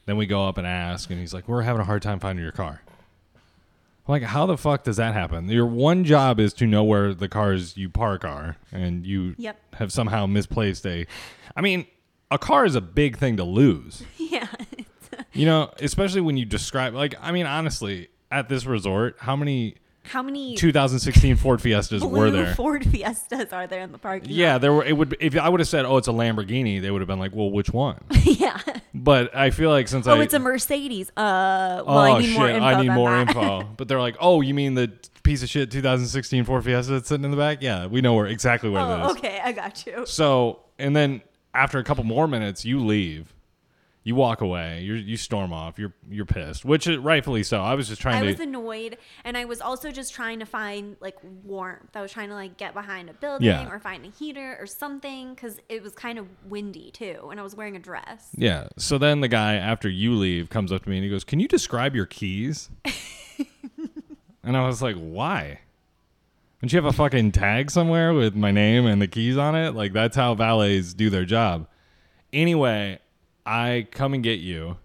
Then 0.07 0.17
we 0.17 0.27
go 0.27 0.47
up 0.49 0.57
and 0.57 0.67
ask, 0.67 1.11
and 1.11 1.19
he's 1.21 1.35
like, 1.35 1.47
"We're 1.49 1.63
having 1.63 1.81
a 1.81 1.85
hard 1.85 2.01
time 2.03 2.19
finding 2.21 2.43
your 2.43 2.53
car." 2.53 2.81
Like, 4.09 4.23
how 4.23 4.47
the 4.47 4.57
fuck 4.57 4.85
does 4.85 4.97
that 4.97 5.13
happen? 5.15 5.49
Your 5.49 5.67
one 5.67 6.03
job 6.05 6.41
is 6.41 6.53
to 6.55 6.67
know 6.67 6.83
where 6.83 7.13
the 7.15 7.29
cars 7.29 7.77
you 7.77 7.89
park 7.91 8.25
are, 8.25 8.57
and 8.73 9.07
you 9.07 9.35
Yep. 9.39 9.59
have 9.75 9.93
somehow 9.93 10.27
misplaced 10.27 10.87
a. 10.87 11.07
I 11.55 11.61
mean, 11.61 11.87
a 12.31 12.39
car 12.39 12.65
is 12.65 12.75
a 12.75 12.81
big 12.81 13.19
thing 13.19 13.37
to 13.37 13.45
lose. 13.45 14.03
yeah 14.19 14.49
uh, 14.53 15.23
You 15.35 15.45
know, 15.47 15.71
especially 15.81 16.23
when 16.23 16.37
you 16.39 16.45
describe, 16.47 16.95
like, 16.95 17.15
I 17.21 17.33
mean, 17.33 17.47
honestly, 17.47 18.09
at 18.31 18.49
this 18.49 18.65
resort, 18.67 19.17
how 19.21 19.37
many 19.37 19.77
how 20.09 20.23
many 20.23 20.57
2016 20.57 21.37
Ford 21.37 21.61
Fiestas 21.63 22.05
were 22.05 22.31
there? 22.31 22.55
Ford 22.55 22.85
Fiestas 22.85 23.53
are 23.53 23.67
there 23.67 23.83
in 23.83 23.93
the 23.93 23.99
parking 23.99 24.31
Yeah, 24.31 24.55
lot? 24.55 24.61
there 24.63 24.73
were. 24.73 24.85
It 24.85 24.93
would 24.97 25.17
if 25.21 25.37
I 25.37 25.49
would 25.49 25.61
have 25.61 25.69
said, 25.69 25.85
"Oh, 25.85 25.97
it's 25.97 26.09
a 26.09 26.13
Lamborghini," 26.13 26.81
they 26.83 26.91
would 26.91 27.01
have 27.01 27.09
been 27.09 27.19
like, 27.19 27.35
"Well, 27.35 27.51
which 27.51 27.71
one?" 27.71 27.99
yeah. 28.23 28.59
But 28.95 29.35
I 29.37 29.51
feel 29.51 29.71
like 29.71 29.89
since 29.89 30.07
I 30.07 30.13
Oh, 30.13 30.21
I 30.21 30.23
it's 30.23 30.35
a 30.35 30.39
Mercedes. 30.39 31.11
Uh, 31.17 31.83
oh 31.87 31.99
I 31.99 32.19
need 32.21 32.27
shit, 32.29 32.39
more 32.39 32.49
info. 32.49 32.65
I 32.65 32.83
need 32.83 32.89
more 32.91 33.11
that. 33.11 33.29
info. 33.29 33.69
But 33.77 33.89
they're 33.89 34.01
like, 34.01 34.17
"Oh, 34.21 34.41
you 34.41 34.55
mean 34.55 34.75
the 34.75 34.91
piece 35.23 35.43
of 35.43 35.49
shit 35.49 35.71
2016 35.71 36.45
Ford 36.45 36.65
Fiesta 36.65 36.93
that's 36.93 37.09
sitting 37.09 37.25
in 37.25 37.31
the 37.31 37.37
back?" 37.37 37.59
Yeah, 37.61 37.87
we 37.87 38.01
know 38.01 38.15
where 38.15 38.27
exactly 38.27 38.71
where 38.71 38.83
it 38.83 38.85
oh, 38.87 39.11
is. 39.11 39.17
okay, 39.19 39.41
I 39.45 39.53
got 39.53 39.87
you. 39.87 40.05
So, 40.07 40.61
and 40.79 40.97
then 40.97 41.23
after 41.55 41.79
a 41.79 41.85
couple 41.85 42.05
more 42.05 42.27
minutes, 42.27 42.65
you 42.65 42.79
leave. 42.85 43.35
You 44.09 44.15
walk 44.15 44.41
away. 44.41 44.81
You 44.81 44.95
you 44.95 45.19
storm 45.19 45.53
off. 45.53 45.79
You're 45.79 45.93
you're 46.11 46.25
pissed, 46.25 46.65
which 46.65 46.87
is 46.87 46.97
rightfully 46.97 47.43
so. 47.43 47.61
I 47.61 47.75
was 47.75 47.89
just 47.89 48.01
trying 48.01 48.17
I 48.17 48.21
to. 48.21 48.27
I 48.29 48.31
was 48.31 48.41
annoyed, 48.41 48.97
and 49.23 49.37
I 49.37 49.45
was 49.45 49.61
also 49.61 49.91
just 49.91 50.15
trying 50.15 50.39
to 50.39 50.47
find 50.47 50.97
like 51.01 51.17
warmth. 51.45 51.95
I 51.95 52.01
was 52.01 52.11
trying 52.11 52.31
to 52.31 52.35
like 52.35 52.57
get 52.57 52.73
behind 52.73 53.11
a 53.11 53.13
building 53.13 53.49
Yeah. 53.49 53.69
or 53.71 53.79
find 53.79 54.07
a 54.07 54.09
heater 54.09 54.57
or 54.59 54.67
something 54.67 55.35
because 55.35 55.59
it 55.69 55.83
was 55.83 55.93
kind 55.93 56.19
of 56.19 56.27
windy 56.49 56.91
too, 56.91 57.29
and 57.31 57.39
I 57.39 57.43
was 57.43 57.55
wearing 57.55 57.77
a 57.77 57.79
dress. 57.79 58.31
Yeah. 58.35 58.69
So 58.79 58.97
then 58.97 59.21
the 59.21 59.29
guy, 59.29 59.57
after 59.57 59.91
you 59.91 60.15
leave, 60.15 60.49
comes 60.49 60.73
up 60.73 60.85
to 60.85 60.89
me 60.89 60.97
and 60.97 61.05
he 61.05 61.11
goes, 61.11 61.23
Can 61.25 61.39
you 61.39 61.47
describe 61.47 61.95
your 61.95 62.07
keys? 62.07 62.71
and 64.43 64.57
I 64.57 64.67
was 64.67 64.81
like, 64.81 64.97
Why? 64.97 65.61
Don't 66.63 66.73
you 66.73 66.79
have 66.79 66.87
a 66.87 66.93
fucking 66.97 67.33
tag 67.33 67.71
somewhere 67.71 68.15
with 68.15 68.35
my 68.35 68.53
name 68.53 68.87
and 68.87 69.03
the 69.03 69.07
keys 69.07 69.37
on 69.37 69.55
it? 69.55 69.75
Like, 69.75 69.93
that's 69.93 70.17
how 70.17 70.35
valets 70.35 70.95
do 70.95 71.11
their 71.11 71.27
job. 71.27 71.69
Anyway, 72.33 72.99
I 73.49 73.87
come 73.91 74.15
and 74.15 74.23
get 74.23 74.41
you. 74.41 74.77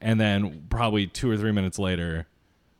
And 0.00 0.20
then 0.20 0.66
probably 0.70 1.06
two 1.06 1.30
or 1.30 1.36
three 1.36 1.52
minutes 1.52 1.78
later, 1.78 2.26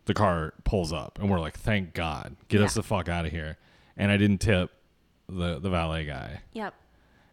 the 0.07 0.15
car 0.15 0.55
pulls 0.65 0.93
up. 0.93 1.19
And 1.21 1.29
we're 1.31 1.41
like, 1.41 1.59
Thank 1.59 1.93
God. 1.95 2.37
Get 2.49 2.61
us 2.63 2.75
the 2.75 2.83
fuck 2.83 3.09
out 3.09 3.27
of 3.27 3.33
here. 3.33 3.57
And 3.97 4.11
I 4.13 4.17
didn't 4.17 4.39
tip 4.39 4.71
the, 5.29 5.59
the 5.59 5.69
valet 5.69 6.07
guy 6.07 6.41
Yep. 6.55 6.73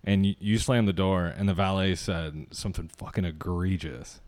and 0.03 0.25
you, 0.25 0.35
you 0.39 0.57
slammed 0.57 0.87
the 0.87 0.93
door 0.93 1.27
and 1.27 1.47
the 1.47 1.53
valet 1.53 1.95
said 1.95 2.47
something 2.51 2.89
fucking 2.97 3.23
egregious 3.23 4.19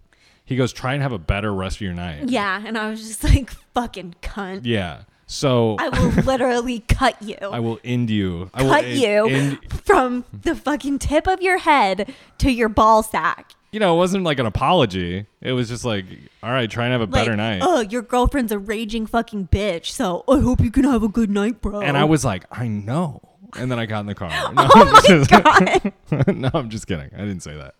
he 0.45 0.55
goes 0.55 0.71
try 0.71 0.93
and 0.93 1.03
have 1.03 1.11
a 1.11 1.19
better 1.19 1.53
rest 1.53 1.75
of 1.77 1.81
your 1.81 1.93
night 1.93 2.29
Yeah, 2.29 2.63
and 2.65 2.77
I 2.77 2.89
was 2.89 3.05
just 3.05 3.21
like, 3.25 3.49
"Fucking 3.73 4.15
cunt! 4.21 4.61
yeah 4.63 5.01
so 5.27 5.75
I 5.79 5.89
will 5.89 6.09
literally 6.23 6.79
cut 6.87 7.21
you." 7.21 7.35
I 7.41 7.59
will 7.59 7.79
end 7.83 8.09
you 8.09 8.49
i 8.53 8.63
will 8.63 8.69
cut 8.71 8.85
en- 8.85 8.97
you 8.97 9.27
end- 9.27 9.59
from 9.85 10.23
the 10.33 10.55
fucking 10.55 10.99
tip 10.99 11.27
of 11.27 11.41
your 11.41 11.57
head 11.59 12.13
to 12.39 12.49
your 12.51 12.69
ball 12.69 13.03
sack. 13.03 13.51
you 13.71 13.79
know 13.79 13.93
it 13.93 13.97
wasn't 13.97 14.23
like 14.23 14.39
an 14.39 14.45
apology 14.45 15.25
it 15.41 15.51
was 15.51 15.67
just 15.69 15.83
like 15.85 16.05
all 16.41 16.51
right 16.51 16.69
try 16.71 16.85
and 16.85 16.93
have 16.93 17.01
a 17.01 17.07
better 17.07 17.35
night 17.35 17.59
Oh, 17.61 17.81
your 17.81 18.01
girlfriend's 18.01 18.51
a 18.53 18.57
raging 18.59 19.05
fucking 19.05 19.49
bitch. 19.49 19.87
So 19.87 20.23
I 20.27 20.39
hope 20.39 20.61
you 20.61 20.71
can 20.71 20.85
have 20.85 21.03
a 21.03 21.09
good 21.09 21.29
night, 21.29 21.61
bro. 21.61 21.81
and 21.81 21.97
i 21.97 22.03
was 22.05 22.23
like 22.25 22.45
i 22.51 22.67
know 22.67 23.21
and 23.57 23.69
then 23.71 23.79
i 23.79 23.85
got 23.85 23.99
in 24.01 24.05
the 24.07 24.15
car 24.15 24.29
no, 24.53 24.67
oh 24.73 24.85
my 24.85 24.97
I'm 24.97 25.03
just- 25.03 25.29
god. 25.29 26.27
no 26.35 26.49
i'm 26.53 26.69
just 26.69 26.87
kidding 26.87 27.09
i 27.13 27.17
didn't 27.19 27.41
say 27.43 27.55
that 27.55 27.75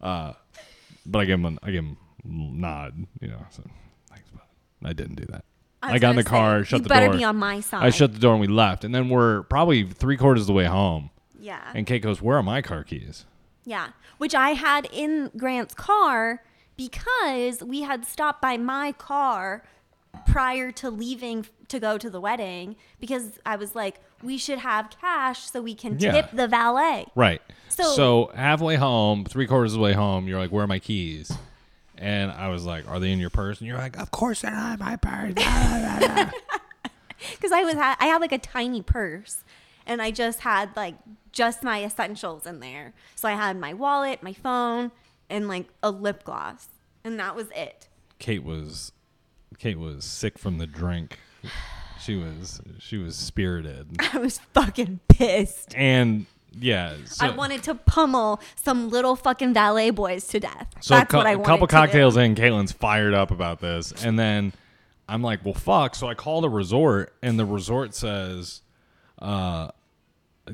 uh, 0.00 0.32
but 1.04 1.18
i 1.20 1.24
gave 1.24 1.34
him 1.34 1.44
an, 1.46 1.58
i 1.62 1.70
gave 1.70 1.82
him 1.82 1.96
a 2.24 2.28
nod 2.28 3.06
you 3.20 3.28
know 3.28 3.44
so 3.50 3.62
thanks 4.10 4.28
i 4.84 4.92
didn't 4.92 5.16
do 5.16 5.24
that 5.26 5.44
I, 5.88 5.92
was 5.92 6.00
got 6.00 6.10
in 6.10 6.16
the 6.16 6.24
car, 6.24 6.64
say, 6.64 6.68
shut 6.70 6.78
you 6.80 6.82
the 6.84 6.88
better 6.88 7.06
door. 7.06 7.16
be 7.16 7.24
on 7.24 7.36
my 7.36 7.60
side. 7.60 7.82
I 7.84 7.90
shut 7.90 8.12
the 8.12 8.18
door 8.18 8.32
and 8.32 8.40
we 8.40 8.46
left. 8.46 8.84
And 8.84 8.94
then 8.94 9.08
we're 9.08 9.42
probably 9.44 9.84
three 9.84 10.16
quarters 10.16 10.42
of 10.42 10.46
the 10.48 10.52
way 10.52 10.64
home. 10.66 11.10
Yeah. 11.40 11.60
And 11.74 11.86
Kate 11.86 12.02
goes, 12.02 12.20
Where 12.22 12.36
are 12.38 12.42
my 12.42 12.62
car 12.62 12.82
keys? 12.84 13.24
Yeah, 13.64 13.88
which 14.18 14.34
I 14.34 14.50
had 14.50 14.88
in 14.92 15.30
Grant's 15.36 15.74
car 15.74 16.42
because 16.76 17.62
we 17.64 17.82
had 17.82 18.04
stopped 18.06 18.40
by 18.42 18.56
my 18.56 18.92
car 18.92 19.64
prior 20.26 20.70
to 20.72 20.90
leaving 20.90 21.46
to 21.68 21.80
go 21.80 21.98
to 21.98 22.08
the 22.08 22.20
wedding 22.20 22.76
because 23.00 23.38
I 23.44 23.56
was 23.56 23.74
like, 23.74 24.00
we 24.22 24.38
should 24.38 24.58
have 24.60 24.90
cash 25.00 25.50
so 25.50 25.60
we 25.60 25.74
can 25.74 25.98
Yeah. 25.98 26.12
tip 26.12 26.30
the 26.32 26.46
valet. 26.48 27.06
Right. 27.14 27.42
So- 27.68 27.82
So, 27.94 28.30
halfway 28.34 28.76
home, 28.76 29.24
three 29.24 29.46
quarters 29.46 29.72
of 29.72 29.78
the 29.78 29.82
way 29.84 29.92
home, 29.92 30.26
you're 30.28 30.38
like, 30.38 30.50
"Where 30.52 30.64
are 30.64 30.68
my 30.68 30.78
keys?" 30.78 31.32
And 31.98 32.30
I 32.30 32.48
was 32.48 32.64
like, 32.64 32.88
"Are 32.88 33.00
they 33.00 33.10
in 33.12 33.18
your 33.18 33.30
purse?" 33.30 33.58
And 33.58 33.66
you're 33.68 33.78
like, 33.78 33.96
"Of 33.98 34.10
course 34.10 34.42
they're 34.42 34.50
not 34.50 34.78
in 34.78 34.84
my 34.84 34.96
purse." 34.96 35.34
because 37.32 37.52
I 37.52 37.62
was 37.62 37.74
ha- 37.74 37.96
I 37.98 38.06
had 38.06 38.20
like 38.20 38.32
a 38.32 38.38
tiny 38.38 38.82
purse, 38.82 39.44
and 39.86 40.02
I 40.02 40.10
just 40.10 40.40
had 40.40 40.74
like 40.76 40.96
just 41.32 41.62
my 41.62 41.84
essentials 41.84 42.46
in 42.46 42.60
there. 42.60 42.92
So 43.14 43.28
I 43.28 43.32
had 43.32 43.58
my 43.58 43.72
wallet, 43.74 44.22
my 44.22 44.32
phone, 44.32 44.90
and 45.30 45.48
like 45.48 45.68
a 45.82 45.90
lip 45.90 46.24
gloss, 46.24 46.68
and 47.04 47.18
that 47.18 47.34
was 47.34 47.48
it. 47.54 47.88
Kate 48.18 48.42
was, 48.44 48.92
Kate 49.58 49.78
was 49.78 50.04
sick 50.04 50.38
from 50.38 50.58
the 50.58 50.66
drink. 50.66 51.18
She 52.00 52.14
was, 52.14 52.60
she 52.78 52.96
was 52.98 53.16
spirited, 53.16 53.96
I 54.12 54.18
was 54.18 54.38
fucking 54.54 55.00
pissed. 55.08 55.74
and 55.76 56.26
yeah. 56.60 56.94
So, 57.06 57.26
I 57.26 57.30
wanted 57.30 57.62
to 57.64 57.74
pummel 57.74 58.40
some 58.56 58.88
little 58.90 59.16
fucking 59.16 59.54
valet 59.54 59.90
boys 59.90 60.26
to 60.28 60.40
death. 60.40 60.68
So 60.80 60.94
That's 60.94 61.12
a 61.12 61.16
what 61.16 61.26
I 61.26 61.32
a 61.32 61.36
wanted 61.38 61.46
couple 61.46 61.66
to 61.66 61.70
do. 61.72 61.76
cocktails 61.76 62.16
in, 62.16 62.34
Caitlin's 62.34 62.72
fired 62.72 63.14
up 63.14 63.30
about 63.30 63.60
this, 63.60 63.92
and 64.04 64.18
then 64.18 64.52
I'm 65.08 65.22
like, 65.22 65.44
"Well, 65.44 65.54
fuck!" 65.54 65.94
So 65.94 66.08
I 66.08 66.14
called 66.14 66.44
a 66.44 66.48
resort, 66.48 67.14
and 67.22 67.38
the 67.38 67.44
resort 67.44 67.94
says, 67.94 68.62
"Uh, 69.20 69.68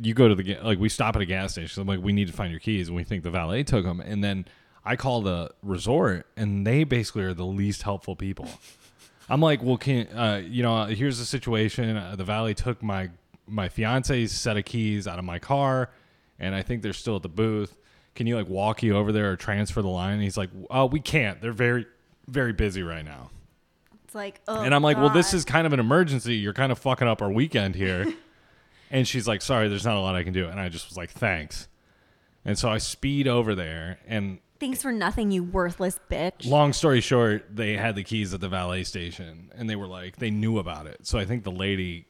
you 0.01 0.15
go 0.15 0.29
to 0.29 0.35
the 0.35 0.43
ga- 0.43 0.61
like 0.63 0.79
we 0.79 0.89
stop 0.89 1.17
at 1.17 1.23
a 1.23 1.27
gas 1.27 1.53
station. 1.53 1.81
I'm 1.81 1.87
like, 1.89 2.01
we 2.03 2.13
need 2.13 2.27
to 2.29 2.33
find 2.33 2.51
your 2.51 2.61
keys, 2.61 2.89
and 2.89 2.97
we 2.97 3.05
think 3.05 3.23
the 3.23 3.31
valet 3.31 3.63
took 3.63 3.85
them, 3.85 4.01
and 4.01 4.23
then 4.25 4.47
I 4.85 4.97
call 4.97 5.23
the 5.23 5.51
resort, 5.63 6.27
and 6.37 6.67
they 6.67 6.85
basically 6.85 7.23
are 7.25 7.35
the 7.35 7.47
least 7.47 7.83
helpful 7.83 8.17
people. 8.17 8.49
I'm 9.29 9.41
like, 9.41 9.63
well, 9.63 9.77
can 9.77 10.07
uh, 10.09 10.43
you 10.45 10.63
know? 10.63 10.85
Here's 10.87 11.19
the 11.19 11.25
situation. 11.25 11.97
Uh, 11.97 12.17
the 12.17 12.25
valet 12.25 12.55
took 12.55 12.83
my 12.83 13.11
my 13.47 13.69
fiance's 13.69 14.33
set 14.33 14.57
of 14.57 14.65
keys 14.65 15.07
out 15.07 15.19
of 15.19 15.25
my 15.25 15.39
car, 15.39 15.91
and 16.39 16.55
I 16.55 16.63
think 16.63 16.83
they're 16.83 16.93
still 16.93 17.17
at 17.17 17.23
the 17.23 17.29
booth. 17.29 17.77
Can 18.15 18.27
you 18.27 18.37
like 18.37 18.49
walk 18.49 18.83
you 18.83 18.97
over 18.97 19.13
there 19.13 19.33
or 19.33 19.37
transfer 19.37 19.81
the 19.83 19.89
line? 19.89 20.15
And 20.15 20.23
he's 20.23 20.37
like, 20.37 20.51
oh, 20.71 20.87
we 20.87 21.01
can't. 21.01 21.41
They're 21.41 21.53
very 21.53 21.87
very 22.29 22.53
busy 22.53 22.83
right 22.83 23.05
now. 23.05 23.31
It's 24.05 24.15
like, 24.15 24.41
oh, 24.47 24.63
And 24.63 24.75
I'm 24.75 24.83
like, 24.83 24.97
well, 24.97 25.11
this 25.11 25.33
is 25.33 25.45
kind 25.45 25.67
of 25.67 25.73
an 25.73 25.81
emergency. 25.81 26.35
You're 26.35 26.53
kind 26.53 26.71
of 26.71 26.79
fucking 26.79 27.09
up 27.09 27.23
our 27.23 27.31
weekend 27.31 27.75
here. 27.75 28.13
and 28.91 29.09
she's 29.09 29.27
like, 29.27 29.43
sorry, 29.43 29.69
there's 29.69 29.85
not 29.85 29.97
a 29.97 30.01
lot 30.01 30.15
I 30.15 30.23
can 30.23 30.33
do. 30.33 30.47
And 30.49 30.61
I 30.61 30.69
just 30.69 30.89
was 30.89 30.97
like, 30.97 31.11
thanks. 31.11 31.69
And 32.45 32.59
so 32.59 32.69
I 32.69 32.79
speed 32.79 33.27
over 33.27 33.55
there. 33.55 33.99
And 34.07 34.39
thanks 34.61 34.83
for 34.83 34.93
nothing, 34.93 35.31
you 35.31 35.43
worthless 35.43 35.99
bitch. 36.11 36.47
long 36.47 36.73
story 36.73 37.01
short, 37.01 37.57
they 37.57 37.77
had 37.77 37.95
the 37.95 38.05
keys 38.05 38.35
at 38.35 38.41
the 38.41 38.49
valet 38.49 38.85
station 38.85 39.51
and 39.57 39.71
they 39.71 39.77
were 39.77 39.87
like, 39.87 40.17
they 40.17 40.31
knew 40.31 40.59
about 40.59 40.87
it. 40.87 41.07
So 41.07 41.19
I 41.19 41.25
think 41.25 41.45
the 41.45 41.53
lady 41.53 42.07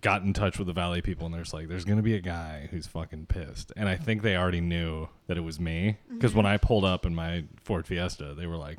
got 0.00 0.22
in 0.22 0.32
touch 0.32 0.58
with 0.58 0.66
the 0.66 0.72
Valley 0.72 1.02
people 1.02 1.26
and 1.26 1.34
there's 1.34 1.52
like, 1.52 1.68
there's 1.68 1.84
to 1.84 1.96
be 1.96 2.14
a 2.14 2.20
guy 2.20 2.68
who's 2.70 2.86
fucking 2.86 3.26
pissed. 3.26 3.72
And 3.76 3.88
I 3.88 3.96
think 3.96 4.22
they 4.22 4.36
already 4.36 4.60
knew 4.60 5.08
that 5.26 5.36
it 5.36 5.40
was 5.40 5.58
me. 5.58 5.98
Because 6.08 6.34
when 6.34 6.46
I 6.46 6.56
pulled 6.58 6.84
up 6.84 7.04
in 7.04 7.14
my 7.14 7.44
Ford 7.62 7.86
Fiesta, 7.86 8.34
they 8.34 8.46
were 8.46 8.56
like, 8.56 8.78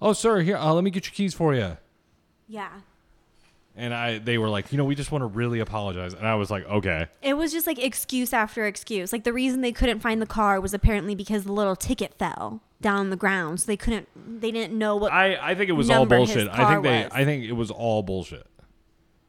oh, 0.00 0.12
sir, 0.12 0.40
here, 0.40 0.56
uh, 0.56 0.72
let 0.72 0.84
me 0.84 0.90
get 0.90 1.06
your 1.06 1.12
keys 1.12 1.34
for 1.34 1.54
you. 1.54 1.76
yeah. 2.46 2.70
And 3.74 3.94
I, 3.94 4.18
they 4.18 4.36
were 4.36 4.50
like, 4.50 4.70
you 4.70 4.76
know, 4.76 4.84
we 4.84 4.94
just 4.94 5.10
want 5.10 5.22
to 5.22 5.26
really 5.26 5.58
apologize. 5.58 6.12
And 6.12 6.26
I 6.26 6.34
was 6.34 6.50
like, 6.50 6.66
okay. 6.66 7.06
It 7.22 7.34
was 7.38 7.52
just 7.52 7.66
like 7.66 7.78
excuse 7.78 8.34
after 8.34 8.66
excuse. 8.66 9.14
Like 9.14 9.24
the 9.24 9.32
reason 9.32 9.62
they 9.62 9.72
couldn't 9.72 10.00
find 10.00 10.20
the 10.20 10.26
car 10.26 10.60
was 10.60 10.74
apparently 10.74 11.14
because 11.14 11.44
the 11.44 11.52
little 11.52 11.74
ticket 11.74 12.12
fell 12.18 12.60
down 12.82 12.98
on 12.98 13.08
the 13.08 13.16
ground, 13.16 13.60
so 13.60 13.66
they 13.66 13.78
couldn't. 13.78 14.08
They 14.42 14.50
didn't 14.50 14.76
know 14.78 14.96
what. 14.96 15.10
I, 15.10 15.38
I 15.40 15.54
think 15.54 15.70
it 15.70 15.72
was 15.72 15.88
all 15.88 16.00
number 16.00 16.18
his 16.18 16.34
bullshit. 16.34 16.48
I 16.52 16.56
car 16.56 16.70
think 16.70 16.82
they, 16.82 17.04
was. 17.04 17.12
I 17.14 17.24
think 17.24 17.44
it 17.44 17.52
was 17.52 17.70
all 17.70 18.02
bullshit. 18.02 18.46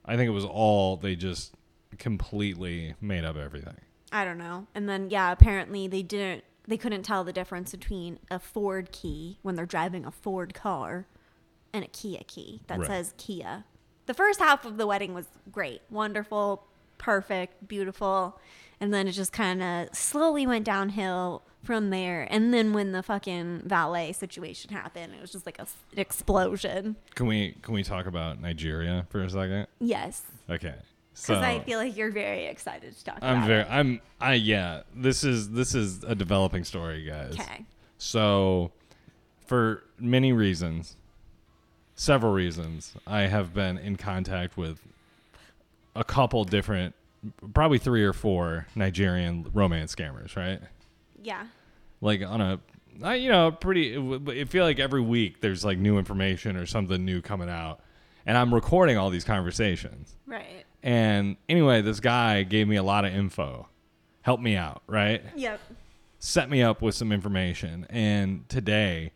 I 0.05 0.15
think 0.17 0.27
it 0.27 0.31
was 0.31 0.45
all 0.45 0.97
they 0.97 1.15
just 1.15 1.53
completely 1.97 2.95
made 3.01 3.23
up 3.23 3.35
everything. 3.37 3.75
I 4.11 4.25
don't 4.25 4.37
know. 4.37 4.67
And 4.75 4.87
then 4.87 5.09
yeah, 5.09 5.31
apparently 5.31 5.87
they 5.87 6.03
didn't. 6.03 6.43
They 6.67 6.77
couldn't 6.77 7.03
tell 7.03 7.23
the 7.23 7.33
difference 7.33 7.71
between 7.71 8.19
a 8.31 8.39
Ford 8.39 8.91
key 8.91 9.37
when 9.41 9.55
they're 9.55 9.65
driving 9.65 10.05
a 10.05 10.11
Ford 10.11 10.53
car 10.53 11.07
and 11.73 11.83
a 11.83 11.87
Kia 11.87 12.21
key 12.27 12.61
that 12.67 12.79
Right. 12.79 12.87
says 12.87 13.13
Kia. 13.17 13.65
The 14.05 14.13
first 14.13 14.39
half 14.39 14.63
of 14.65 14.77
the 14.77 14.87
wedding 14.87 15.13
was 15.13 15.27
great, 15.51 15.81
wonderful, 15.89 16.65
perfect, 16.97 17.67
beautiful, 17.67 18.39
and 18.83 18.93
then 18.93 19.07
it 19.07 19.13
just 19.13 19.31
kind 19.31 19.63
of 19.63 19.87
slowly 19.95 20.45
went 20.45 20.65
downhill 20.65 21.41
from 21.63 21.89
there. 21.89 22.27
And 22.29 22.53
then 22.53 22.73
when 22.73 22.91
the 22.91 23.01
fucking 23.01 23.61
valet 23.63 24.11
situation 24.11 24.73
happened, 24.73 25.13
it 25.13 25.21
was 25.21 25.31
just 25.31 25.45
like 25.45 25.57
a, 25.57 25.61
an 25.93 25.99
explosion. 25.99 26.97
Can 27.15 27.27
we 27.27 27.55
can 27.61 27.73
we 27.73 27.81
talk 27.81 28.07
about 28.07 28.41
Nigeria 28.41 29.07
for 29.09 29.23
a 29.23 29.29
second? 29.29 29.67
Yes, 29.79 30.23
Okay. 30.49 30.75
because 31.13 31.13
So 31.13 31.39
I 31.39 31.61
feel 31.61 31.79
like 31.79 31.95
you're 31.95 32.11
very 32.11 32.47
excited 32.47 32.93
to 32.97 33.05
talk 33.05 33.19
I'm 33.21 33.37
about 33.37 33.47
very 33.47 33.61
it. 33.61 33.67
I'm 33.69 34.01
I 34.19 34.33
yeah. 34.33 34.81
This 34.93 35.23
is 35.23 35.51
this 35.51 35.73
is 35.73 36.03
a 36.03 36.13
developing 36.13 36.65
story, 36.65 37.05
guys. 37.05 37.39
Okay. 37.39 37.65
So 37.97 38.71
for 39.45 39.83
many 39.97 40.33
reasons, 40.33 40.97
several 41.95 42.33
reasons, 42.33 42.95
I 43.07 43.21
have 43.21 43.53
been 43.53 43.77
in 43.77 43.95
contact 43.95 44.57
with 44.57 44.81
a 45.95 46.03
couple 46.03 46.43
different 46.43 46.95
probably 47.53 47.77
three 47.77 48.03
or 48.03 48.13
four 48.13 48.67
Nigerian 48.75 49.49
romance 49.53 49.93
scammers, 49.95 50.35
right? 50.35 50.59
Yeah. 51.21 51.45
like 52.01 52.21
on 52.21 52.41
a 52.41 52.59
I, 53.01 53.15
you 53.15 53.29
know 53.29 53.49
pretty 53.51 53.95
it 53.95 54.49
feel 54.49 54.65
like 54.65 54.77
every 54.77 55.01
week 55.01 55.39
there's 55.41 55.63
like 55.65 55.77
new 55.79 55.97
information 55.97 56.57
or 56.57 56.65
something 56.67 57.03
new 57.03 57.21
coming 57.21 57.49
out 57.49 57.79
and 58.25 58.37
i'm 58.37 58.53
recording 58.53 58.97
all 58.97 59.09
these 59.09 59.23
conversations 59.23 60.15
Right. 60.27 60.63
and 60.83 61.37
anyway 61.49 61.81
this 61.81 61.99
guy 62.01 62.43
gave 62.43 62.67
me 62.67 62.75
a 62.75 62.83
lot 62.83 63.05
of 63.05 63.13
info 63.15 63.67
helped 64.21 64.43
me 64.43 64.55
out 64.57 64.83
right 64.85 65.23
Yep. 65.35 65.59
set 66.19 66.49
me 66.51 66.61
up 66.61 66.81
with 66.83 66.93
some 66.93 67.11
information 67.11 67.87
and 67.89 68.47
today 68.49 69.11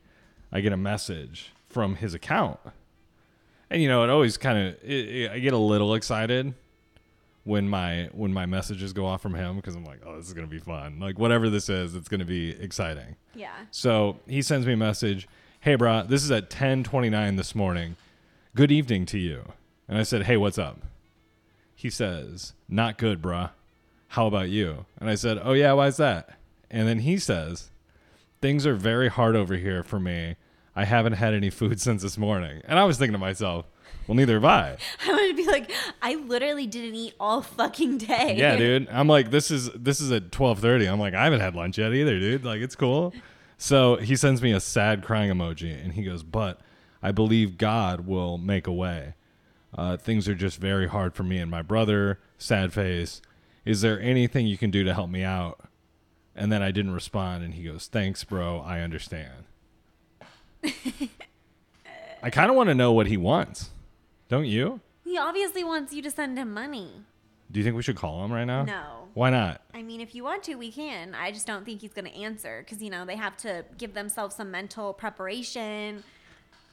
i 0.52 0.60
get 0.62 0.74
a 0.74 0.78
message 0.78 1.52
from 1.70 1.98
his 1.98 2.14
account 2.16 2.60
and 3.70 3.80
you 3.82 3.90
know 3.90 4.04
it 4.04 4.10
always 4.10 4.38
kind 4.38 4.58
of 4.70 4.76
i 4.90 5.38
get 5.40 5.54
a 5.54 5.58
little 5.58 5.94
excited 5.94 6.54
when 7.48 7.70
my 7.70 8.10
when 8.12 8.34
my 8.34 8.46
messages 8.46 8.92
go 8.92 9.06
off 9.06 9.22
from 9.22 9.34
him 9.34 9.56
because 9.56 9.74
i'm 9.74 9.86
like 9.86 10.02
oh 10.06 10.18
this 10.18 10.28
is 10.28 10.34
gonna 10.34 10.48
be 10.48 10.60
fun. 10.60 11.00
Like 11.00 11.18
whatever 11.18 11.50
this 11.50 11.70
is 11.70 11.96
it's 11.96 12.10
gonna 12.10 12.26
be 12.26 12.52
exciting. 12.62 13.16
Yeah. 13.34 13.54
so 13.72 14.20
he 14.28 14.42
sends 14.42 14.68
me 14.68 14.74
a 14.74 14.78
message 14.78 15.30
hey 15.62 15.78
brah 15.78 16.08
this 16.08 16.24
is 16.24 16.30
at 16.32 16.50
10.29 16.50 17.38
this 17.38 17.56
morning. 17.56 17.96
Good 18.54 18.70
evening 18.72 19.06
to 19.08 19.18
you. 19.18 19.54
And 19.88 19.98
i 19.98 20.04
said 20.04 20.24
hey 20.24 20.36
what's 20.36 20.58
up? 20.58 20.82
He 21.74 21.90
says 21.90 22.54
not 22.68 22.98
good 22.98 23.22
brah. 23.22 23.52
How 24.10 24.28
about 24.28 24.50
you? 24.50 24.86
And 25.00 25.10
i 25.10 25.16
said 25.16 25.40
oh 25.42 25.54
yeah 25.54 25.72
why's 25.72 25.96
that? 25.98 26.38
And 26.70 26.86
then 26.86 27.00
he 27.00 27.18
says 27.18 27.72
things 28.42 28.68
are 28.68 28.76
very 28.76 29.08
hard 29.08 29.38
over 29.38 29.56
here 29.56 29.84
for 29.84 30.02
me. 30.02 30.36
I 30.76 30.84
haven't 30.84 31.14
had 31.14 31.34
any 31.34 31.50
food 31.50 31.80
since 31.88 32.02
this 32.02 32.18
morning. 32.18 32.62
And 32.66 32.78
i 32.78 32.84
was 32.84 32.98
thinking 32.98 33.14
to 33.14 33.20
myself 33.20 33.68
well 34.08 34.16
neither 34.16 34.36
have 34.36 34.46
i. 34.46 34.78
I 35.08 35.28
would 35.28 35.36
be 35.36 35.46
like, 35.46 35.72
I 36.02 36.16
literally 36.16 36.66
didn't 36.66 36.96
eat 36.96 37.14
all 37.20 37.42
fucking 37.42 37.98
day. 38.00 38.36
yeah 38.38 38.56
dude. 38.58 38.88
I'm 38.90 39.08
like 39.08 39.32
this 39.32 39.52
is 39.52 39.70
this 39.72 40.00
is 40.00 40.12
at 40.12 40.32
12.30 40.32 40.92
i'm 40.92 41.00
like 41.00 41.14
i 41.14 41.24
haven't 41.26 41.42
had 41.42 41.56
lunch 41.56 41.78
yet 41.78 41.94
either 41.94 42.20
dude. 42.20 42.44
Like 42.46 42.62
it's 42.62 42.76
cool. 42.76 43.14
So 43.58 43.96
he 43.98 44.16
sends 44.16 44.42
me 44.42 44.52
a 44.54 44.60
sad 44.60 45.04
crying 45.04 45.32
emoji 45.32 45.84
and 45.84 45.94
he 45.94 46.04
goes 46.04 46.24
but 46.24 46.60
i 47.04 47.12
believe 47.12 47.58
god 47.58 48.08
will 48.08 48.38
make 48.38 48.68
a 48.68 48.74
way. 48.74 49.14
Uh, 49.78 49.98
things 49.98 50.28
are 50.28 50.36
just 50.36 50.60
very 50.60 50.88
hard 50.88 51.14
for 51.14 51.24
me 51.24 51.38
and 51.38 51.52
my 51.52 51.62
brother. 51.62 52.20
Sad 52.38 52.74
face. 52.74 53.22
Is 53.66 53.82
there 53.82 54.00
anything 54.00 54.48
you 54.48 54.58
can 54.58 54.72
do 54.72 54.84
to 54.86 54.94
help 54.94 55.10
me 55.10 55.24
out? 55.24 55.60
And 56.36 56.52
then 56.52 56.62
i 56.62 56.72
didn't 56.72 56.94
respond 56.94 57.44
and 57.44 57.54
he 57.56 57.64
goes 57.64 57.88
thanks 57.88 58.24
bro. 58.24 58.60
I 58.60 58.80
understand. 58.80 59.44
I 62.24 62.30
kind 62.32 62.50
of 62.50 62.56
want 62.56 62.70
to 62.70 62.76
know 62.76 62.92
what 62.92 63.08
he 63.08 63.18
wants 63.18 63.70
don't 64.30 64.46
you 64.46 64.80
He 65.04 65.18
obviously 65.18 65.64
wants 65.64 65.94
you 65.94 66.02
to 66.02 66.12
send 66.12 66.38
him 66.38 66.54
money. 66.54 66.90
do 67.52 67.60
you 67.60 67.64
think 67.64 67.76
we 67.76 67.82
should 67.84 67.96
call 67.96 68.24
him 68.26 68.32
right 68.32 68.46
now 68.46 68.64
No. 68.64 68.84
why 69.14 69.30
not 69.30 69.62
I 69.74 69.82
mean, 69.84 70.02
if 70.02 70.16
you 70.16 70.24
want 70.24 70.44
to, 70.44 70.56
we 70.56 70.72
can. 70.72 71.14
I 71.14 71.32
just 71.32 71.46
don't 71.46 71.64
think 71.64 71.82
he's 71.82 71.94
going 71.94 72.06
to 72.06 72.16
answer 72.16 72.64
because, 72.66 72.82
you 72.82 72.90
know, 72.90 73.06
they 73.06 73.16
have 73.16 73.38
to 73.38 73.64
give 73.78 73.94
themselves 73.94 74.36
some 74.36 74.50
mental 74.50 74.92
preparation 74.94 76.04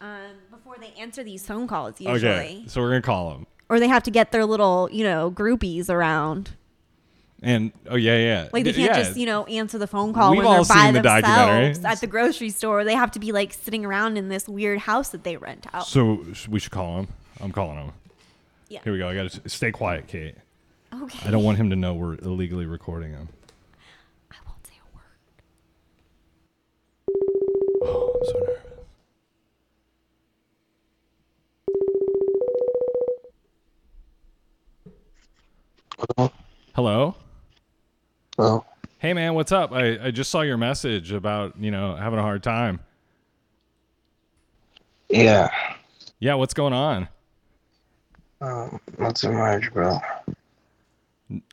um, 0.01 0.33
before 0.51 0.77
they 0.81 0.93
answer 0.99 1.23
these 1.23 1.47
phone 1.47 1.67
calls, 1.67 2.01
usually. 2.01 2.17
okay 2.17 2.65
so 2.67 2.81
we're 2.81 2.89
gonna 2.91 3.03
call 3.03 3.33
him 3.35 3.47
Or 3.69 3.79
they 3.79 3.89
have 3.89 4.03
to 4.05 4.11
get 4.11 4.33
their 4.33 4.45
little, 4.47 4.89
you 4.91 5.05
know, 5.05 5.31
groupies 5.31 5.89
around. 5.91 6.53
And 7.43 7.73
oh 7.91 7.97
yeah, 7.97 8.17
yeah. 8.17 8.49
Like 8.53 8.65
they 8.65 8.73
can't 8.73 8.97
yeah. 8.97 9.03
just, 9.03 9.17
you 9.19 9.27
know, 9.27 9.45
answer 9.45 9.77
the 9.77 9.87
phone 9.87 10.13
call 10.15 10.31
We've 10.31 10.39
when 10.39 10.47
all 10.47 10.65
they're 10.65 10.75
by 10.77 10.85
seen 10.87 10.95
the 10.95 11.03
themselves 11.03 11.85
at 11.85 12.01
the 12.01 12.07
grocery 12.07 12.49
store. 12.51 12.85
They 12.85 12.95
have 12.95 13.11
to 13.13 13.19
be 13.19 13.33
like 13.33 13.53
sitting 13.53 13.85
around 13.85 14.17
in 14.17 14.29
this 14.31 14.49
weird 14.49 14.79
house 14.81 15.11
that 15.11 15.25
they 15.25 15.37
rent 15.37 15.67
out. 15.75 15.87
So 15.87 16.25
we 16.49 16.59
should 16.59 16.73
call 16.73 17.01
him. 17.01 17.09
I'm 17.41 17.53
calling 17.53 17.77
him. 17.77 17.93
Yeah. 18.69 18.81
Here 18.85 18.93
we 18.93 18.99
go. 18.99 19.09
I 19.09 19.15
got 19.15 19.31
to 19.31 19.49
stay 19.49 19.71
quiet, 19.71 20.07
Kate. 20.07 20.35
Okay. 20.93 21.29
I 21.29 21.31
don't 21.31 21.45
want 21.45 21.59
him 21.59 21.71
to 21.71 21.77
know 21.77 21.95
we're 21.95 22.15
illegally 22.15 22.67
recording 22.67 23.11
him. 23.11 23.29
I 24.31 24.37
won't 24.47 24.67
say 24.67 24.75
a 24.81 24.87
word. 24.95 25.19
Oh, 27.83 28.13
I'm 28.15 28.25
so 28.25 28.39
nervous. 28.39 28.61
Hello. 36.75 37.15
Hello. 38.37 38.65
Hey 38.99 39.13
man, 39.13 39.35
what's 39.35 39.53
up? 39.53 39.73
I, 39.73 40.07
I 40.07 40.11
just 40.11 40.31
saw 40.31 40.41
your 40.41 40.57
message 40.57 41.13
about, 41.13 41.59
you 41.59 41.71
know, 41.71 41.95
having 41.95 42.19
a 42.19 42.23
hard 42.23 42.43
time. 42.43 42.81
Yeah. 45.09 45.51
Yeah, 46.19 46.35
what's 46.35 46.55
going 46.55 46.73
on? 46.73 47.09
Um, 48.45 48.79
not 48.99 49.17
so 49.17 49.33
much, 49.33 49.73
bro. 49.73 49.99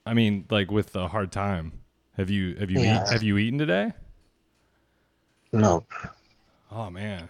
I 0.06 0.14
mean, 0.14 0.46
like 0.50 0.70
with 0.70 0.92
the 0.92 1.08
hard 1.08 1.32
time. 1.32 1.72
Have 2.18 2.30
you 2.30 2.56
have 2.56 2.70
you 2.70 2.82
Yeah. 2.82 2.98
eat, 2.98 3.14
have 3.14 3.24
you 3.24 3.38
eaten 3.38 3.58
today? 3.58 3.94
Nope. 5.54 5.90
Oh 6.70 6.90
man, 6.90 7.30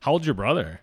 how 0.00 0.12
old's 0.12 0.26
your 0.26 0.34
brother? 0.34 0.80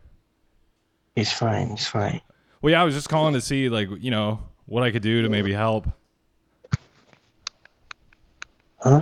He's 1.16 1.32
fine. 1.32 1.70
He's 1.70 1.88
fine. 1.88 2.22
Well, 2.62 2.72
yeah, 2.72 2.82
I 2.82 2.86
was 2.86 2.96
just 2.96 3.10
calling 3.10 3.36
to 3.36 3.42
see 3.42 3.70
like 3.70 3.90
you 4.00 4.10
know 4.10 4.40
what 4.66 4.82
I 4.82 4.90
could 4.90 5.04
do 5.04 5.22
to 5.22 5.30
maybe 5.30 5.54
help. 5.54 5.88
Huh? 8.80 9.02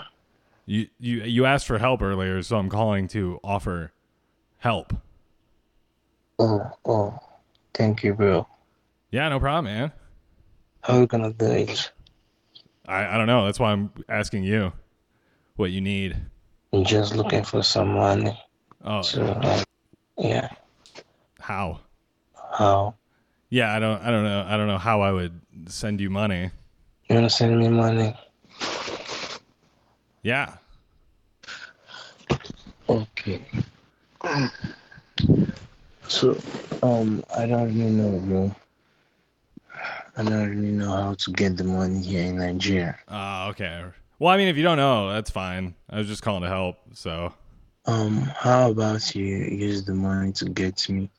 You 0.65 0.87
you 0.99 1.21
you 1.21 1.45
asked 1.45 1.65
for 1.65 1.77
help 1.77 2.01
earlier, 2.01 2.41
so 2.43 2.57
I'm 2.57 2.69
calling 2.69 3.07
to 3.09 3.39
offer 3.43 3.93
help. 4.57 4.93
Oh, 6.39 6.69
oh. 6.85 7.19
Thank 7.73 8.03
you, 8.03 8.13
bro. 8.13 8.45
Yeah, 9.11 9.27
no 9.27 9.39
problem, 9.41 9.65
man. 9.65 9.91
How 10.81 10.95
are 10.95 10.99
we 11.01 11.05
gonna 11.07 11.33
do 11.33 11.51
it? 11.51 11.91
I 12.87 13.05
I 13.15 13.17
don't 13.17 13.27
know. 13.27 13.45
That's 13.45 13.59
why 13.59 13.71
I'm 13.71 13.91
asking 14.07 14.45
you 14.45 14.71
what 15.57 15.71
you 15.71 15.81
need. 15.81 16.15
I'm 16.71 16.85
just 16.85 17.13
looking 17.15 17.43
for 17.43 17.61
some 17.61 17.89
money. 17.89 18.39
Oh, 18.83 19.01
So, 19.01 19.21
um, 19.43 19.63
yeah. 20.17 20.49
how? 21.39 21.81
How? 22.53 22.95
Yeah, 23.49 23.75
I 23.75 23.79
don't 23.79 24.01
I 24.01 24.11
don't 24.11 24.23
know. 24.23 24.45
I 24.47 24.55
don't 24.55 24.67
know 24.67 24.77
how 24.77 25.01
I 25.01 25.11
would 25.11 25.41
send 25.67 25.99
you 25.99 26.09
money. 26.09 26.49
You 27.09 27.15
wanna 27.15 27.29
send 27.29 27.59
me 27.59 27.67
money? 27.67 28.15
Yeah. 30.23 30.55
Okay. 32.87 33.41
So, 36.07 36.37
um, 36.81 37.23
I 37.35 37.45
don't 37.45 37.67
really 37.75 37.91
know, 37.91 38.19
bro. 38.19 38.55
I 40.17 40.23
don't 40.23 40.49
really 40.49 40.71
know 40.71 40.91
how 40.91 41.13
to 41.13 41.31
get 41.31 41.57
the 41.57 41.63
money 41.63 42.01
here 42.01 42.23
in 42.25 42.37
Nigeria. 42.37 42.99
Uh, 43.07 43.47
okay. 43.51 43.83
Well, 44.19 44.33
I 44.33 44.37
mean, 44.37 44.49
if 44.49 44.57
you 44.57 44.63
don't 44.63 44.77
know, 44.77 45.11
that's 45.11 45.29
fine. 45.31 45.73
I 45.89 45.97
was 45.97 46.07
just 46.07 46.21
calling 46.21 46.43
to 46.43 46.47
help. 46.49 46.77
So, 46.93 47.33
Um, 47.85 48.21
how 48.21 48.69
about 48.71 49.15
you 49.15 49.25
use 49.25 49.83
the 49.85 49.93
money 49.95 50.31
to 50.33 50.45
get 50.45 50.87
me 50.89 51.09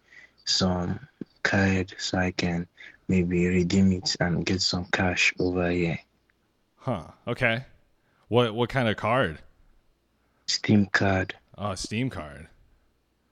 some 0.44 1.00
card 1.42 1.94
so 1.98 2.18
I 2.18 2.30
can 2.32 2.66
maybe 3.08 3.46
redeem 3.46 3.92
it 3.92 4.14
and 4.20 4.44
get 4.46 4.60
some 4.62 4.84
cash 4.92 5.32
over 5.38 5.70
here? 5.70 5.98
huh? 6.76 7.04
Okay. 7.26 7.64
What 8.28 8.54
what 8.54 8.68
kind 8.68 8.88
of 8.88 8.96
card? 8.96 9.38
Steam 10.46 10.86
card. 10.86 11.34
Oh, 11.58 11.74
Steam 11.74 12.10
card. 12.10 12.48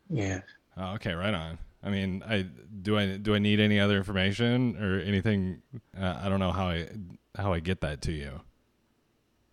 Yeah. 0.08 0.40
Oh, 0.76 0.94
okay, 0.94 1.12
right 1.14 1.34
on. 1.34 1.58
I 1.82 1.90
mean, 1.90 2.22
I 2.26 2.46
do 2.82 2.98
I 2.98 3.16
do 3.16 3.34
I 3.34 3.38
need 3.38 3.60
any 3.60 3.80
other 3.80 3.96
information 3.96 4.76
or 4.82 5.00
anything? 5.00 5.62
Uh, 5.98 6.20
I 6.22 6.28
don't 6.28 6.40
know 6.40 6.52
how 6.52 6.68
I 6.68 6.88
how 7.36 7.52
I 7.52 7.60
get 7.60 7.80
that 7.80 8.02
to 8.02 8.12
you. 8.12 8.40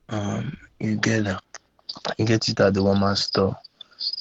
Um, 0.09 0.57
you 0.79 0.95
get 0.95 1.25
you 2.17 2.25
get 2.25 2.49
it 2.49 2.59
at 2.59 2.73
the 2.73 2.81
Walmart 2.81 3.17
store. 3.17 3.57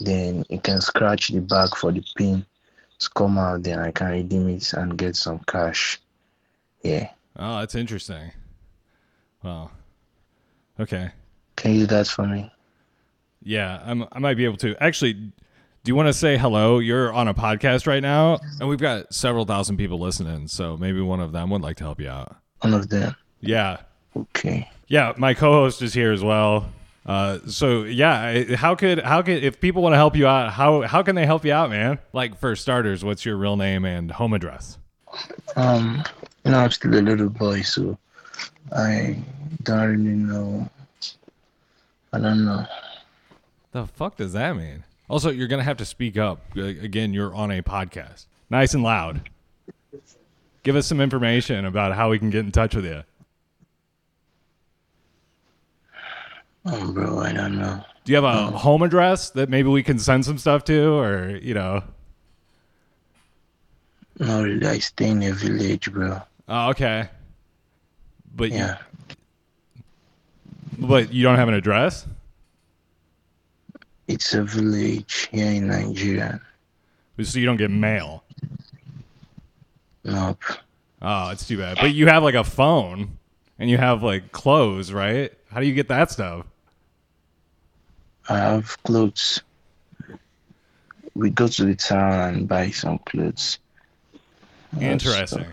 Then 0.01 0.45
you 0.49 0.61
can 0.61 0.81
scratch 0.81 1.29
the 1.29 1.41
back 1.41 1.77
for 1.77 1.93
the 1.93 2.05
pin 2.17 2.47
to 2.99 3.11
come 3.11 3.39
out. 3.39 3.63
Then 3.63 3.79
I 3.79 3.91
can 3.91 4.11
redeem 4.11 4.49
it 4.49 4.73
and 4.73 4.97
get 4.97 5.17
some 5.17 5.41
cash. 5.47 6.01
Yeah. 6.83 7.11
Oh, 7.37 7.59
that's 7.61 7.75
interesting. 7.75 8.33
Well, 9.43 9.71
okay. 10.81 11.11
Can 11.57 11.75
you 11.75 11.81
do 11.81 11.87
that 11.89 12.07
for 12.07 12.27
me? 12.27 12.51
Yeah, 13.43 13.81
I'm, 13.85 14.07
I 14.13 14.19
might 14.19 14.37
be 14.37 14.45
able 14.45 14.57
to. 14.59 14.75
Actually, 14.83 15.33
do 15.87 15.91
you 15.91 15.95
want 15.95 16.09
to 16.09 16.13
say 16.13 16.37
hello? 16.37 16.81
You're 16.81 17.13
on 17.13 17.29
a 17.29 17.33
podcast 17.33 17.87
right 17.87 18.03
now, 18.03 18.41
and 18.59 18.69
we've 18.69 18.81
got 18.81 19.15
several 19.15 19.45
thousand 19.45 19.77
people 19.77 20.01
listening, 20.01 20.49
so 20.49 20.77
maybe 20.77 21.01
one 21.01 21.21
of 21.21 21.31
them 21.31 21.49
would 21.51 21.63
like 21.63 21.77
to 21.77 21.85
help 21.85 22.01
you 22.01 22.09
out. 22.09 22.35
One 22.59 22.75
of 22.75 22.89
them. 22.89 23.15
Yeah. 23.41 23.83
Okay. 24.17 24.69
Yeah, 24.89 25.13
my 25.17 25.33
co-host 25.33 25.83
is 25.83 25.95
here 25.95 26.11
as 26.11 26.25
well. 26.25 26.73
Uh, 27.07 27.39
so 27.47 27.85
yeah, 27.85 28.57
how 28.57 28.75
could 28.75 28.99
how 28.99 29.23
could 29.23 29.45
if 29.45 29.61
people 29.61 29.81
want 29.81 29.93
to 29.93 29.97
help 29.97 30.17
you 30.17 30.27
out, 30.27 30.53
how 30.53 30.83
how 30.83 31.05
can 31.05 31.15
they 31.15 31.25
help 31.25 31.45
you 31.45 31.53
out, 31.53 31.71
man? 31.71 32.01
Like 32.13 32.37
for 32.37 32.57
starters, 32.57 33.05
what's 33.05 33.25
your 33.25 33.37
real 33.37 33.57
name 33.57 33.85
and 33.85 34.11
home 34.11 34.33
address? 34.33 34.79
Um, 35.55 36.03
you 36.45 36.51
know, 36.51 36.59
I'm 36.59 36.73
still 36.73 36.95
a 36.95 36.99
little 36.99 37.29
boy, 37.29 37.63
so 37.63 37.97
I 38.73 39.23
don't 39.63 40.03
really 40.03 40.17
know. 40.17 40.69
I 42.13 42.19
don't 42.19 42.45
know. 42.45 42.67
The 43.71 43.87
fuck 43.87 44.17
does 44.17 44.33
that 44.33 44.57
mean? 44.57 44.83
Also, 45.09 45.31
you're 45.31 45.49
gonna 45.49 45.63
have 45.63 45.77
to 45.79 45.85
speak 45.85 46.17
up. 46.19 46.57
Again, 46.57 47.13
you're 47.15 47.35
on 47.35 47.51
a 47.51 47.63
podcast, 47.63 48.27
nice 48.51 48.75
and 48.75 48.83
loud. 48.83 49.29
Give 50.63 50.75
us 50.75 50.87
some 50.87 51.01
information 51.01 51.65
about 51.65 51.95
how 51.95 52.11
we 52.11 52.19
can 52.19 52.31
get 52.31 52.45
in 52.45 52.51
touch 52.51 52.75
with 52.75 52.85
you. 52.85 53.05
Um, 56.65 56.93
bro, 56.95 57.21
I 57.21 57.33
don't 57.33 57.57
know. 57.59 57.85
Do 58.05 58.13
you 58.13 58.17
have 58.17 58.25
a 58.25 58.51
home 58.57 58.83
address 58.83 59.31
that 59.31 59.49
maybe 59.49 59.69
we 59.69 59.83
can 59.83 59.99
send 59.99 60.25
some 60.25 60.39
stuff 60.39 60.65
to, 60.65 60.95
or 60.99 61.37
you 61.37 61.55
know? 61.55 61.83
Really. 64.19 64.67
I 64.67 64.79
stay 64.79 65.11
in 65.11 65.23
a 65.23 65.33
village, 65.33 65.93
bro. 65.93 66.21
Oh, 66.49 66.71
okay. 66.71 67.09
But 68.35 68.51
you, 68.51 68.59
Yeah. 68.59 68.79
but 70.79 71.13
you 71.13 71.23
don't 71.23 71.37
have 71.37 71.49
an 71.49 71.55
address. 71.55 72.07
It's 74.09 74.35
a 74.35 74.45
village 74.45 75.29
here 75.33 75.51
in 75.51 75.69
Nigeria. 75.69 76.41
So 77.23 77.39
you 77.39 77.47
don't 77.47 77.57
get 77.57 77.71
mail. 77.71 78.23
Nope. 80.05 80.43
Oh, 81.03 81.31
it's 81.31 81.47
too 81.47 81.59
bad. 81.59 81.79
But 81.81 81.95
you 81.95 82.07
have 82.07 82.23
like 82.23 82.35
a 82.35 82.45
phone 82.45 83.19
and 83.59 83.69
you 83.71 83.79
have 83.79 84.03
like 84.03 84.33
clothes, 84.33 84.93
right? 84.93 85.33
How 85.51 85.61
do 85.61 85.67
you 85.67 85.75
get 85.75 85.89
that 85.89 86.11
stuff? 86.11 86.47
I 88.29 88.39
have 88.39 88.83
clothes. 88.85 89.43
We 91.15 91.31
go 91.31 91.49
to 91.49 91.65
the 91.65 91.75
town 91.75 92.35
and 92.35 92.49
buy 92.49 92.71
some 92.71 92.99
clothes. 92.99 93.59
Interesting. 94.81 95.47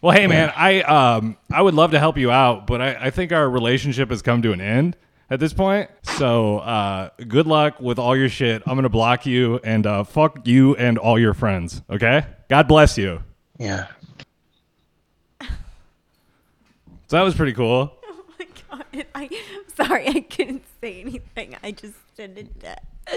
Well, 0.00 0.16
hey 0.16 0.26
man, 0.26 0.52
I 0.56 0.82
um 0.82 1.36
I 1.50 1.60
would 1.60 1.74
love 1.74 1.90
to 1.90 1.98
help 1.98 2.16
you 2.16 2.30
out, 2.30 2.66
but 2.66 2.80
I, 2.80 3.06
I 3.06 3.10
think 3.10 3.32
our 3.32 3.48
relationship 3.48 4.10
has 4.10 4.22
come 4.22 4.42
to 4.42 4.52
an 4.52 4.60
end 4.60 4.96
at 5.30 5.40
this 5.40 5.52
point. 5.52 5.90
So 6.02 6.58
uh 6.58 7.10
good 7.26 7.46
luck 7.46 7.80
with 7.80 7.98
all 7.98 8.16
your 8.16 8.28
shit. 8.28 8.62
I'm 8.66 8.76
gonna 8.76 8.88
block 8.88 9.26
you 9.26 9.58
and 9.64 9.86
uh 9.86 10.04
fuck 10.04 10.46
you 10.46 10.74
and 10.76 10.98
all 10.98 11.18
your 11.18 11.34
friends, 11.34 11.82
okay? 11.90 12.24
God 12.48 12.68
bless 12.68 12.96
you. 12.98 13.22
Yeah. 13.58 13.86
So 15.40 17.16
that 17.16 17.22
was 17.22 17.34
pretty 17.34 17.52
cool. 17.52 17.92
Oh 18.10 18.44
my 18.70 18.84
god! 18.94 19.06
I 19.16 19.24
am 19.24 19.64
sorry, 19.74 20.06
I 20.06 20.20
couldn't 20.20 20.62
say 20.80 21.00
anything. 21.00 21.56
I 21.62 21.72
just 21.72 21.94
didn't. 22.16 22.64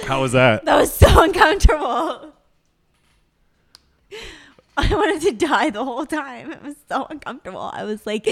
How 0.04 0.22
was 0.22 0.32
that? 0.32 0.66
That 0.66 0.78
was 0.78 0.92
so 0.92 1.22
uncomfortable. 1.22 2.34
I 4.78 4.96
wanted 4.96 5.22
to 5.24 5.32
die 5.46 5.70
the 5.70 5.84
whole 5.84 6.06
time. 6.08 6.52
It 6.52 6.64
was 6.64 6.76
so 6.90 7.06
uncomfortable. 7.10 7.70
I 7.74 7.84
was 7.84 8.08
like 8.08 8.28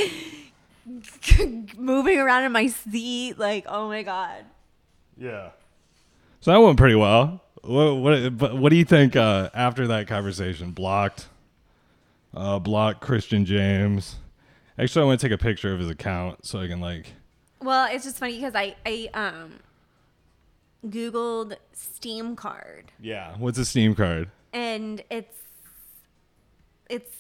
moving 1.78 2.19
around 2.19 2.43
in 2.45 2.52
my 2.52 2.67
seat, 2.67 3.38
like, 3.38 3.65
oh 3.67 3.88
my 3.88 4.04
god. 4.04 4.45
Yeah. 5.17 5.49
So 6.41 6.52
that 6.52 6.58
went 6.58 6.78
pretty 6.78 6.95
well. 6.95 7.41
What 7.63 7.95
what 7.95 8.38
but 8.38 8.58
what 8.58 8.69
do 8.69 8.78
you 8.78 8.86
think 8.86 9.15
uh, 9.15 9.49
after 9.54 9.88
that 9.88 10.08
conversation? 10.08 10.71
Blocked. 10.71 11.28
Uh, 12.34 12.60
blocked 12.60 13.02
Christian 13.02 13.43
James. 13.45 14.15
Actually, 14.78 15.04
I 15.04 15.06
want 15.08 15.19
to 15.19 15.28
take 15.28 15.34
a 15.34 15.41
picture 15.41 15.73
of 15.73 15.80
his 15.80 15.89
account 15.89 16.45
so 16.45 16.60
I 16.62 16.67
can 16.67 16.80
like. 16.80 17.08
Well, 17.62 17.89
it's 17.91 18.06
just 18.06 18.17
funny 18.17 18.38
because 18.38 18.56
I 18.56 18.75
I 18.86 19.10
um 19.13 19.60
googled 20.88 21.58
Steam 21.73 22.38
card 22.38 22.91
Yeah. 23.02 23.36
What's 23.38 23.58
a 23.58 23.65
Steam 23.65 23.93
card? 23.95 24.30
and 24.54 25.04
it's 25.12 25.36
it's 26.89 27.12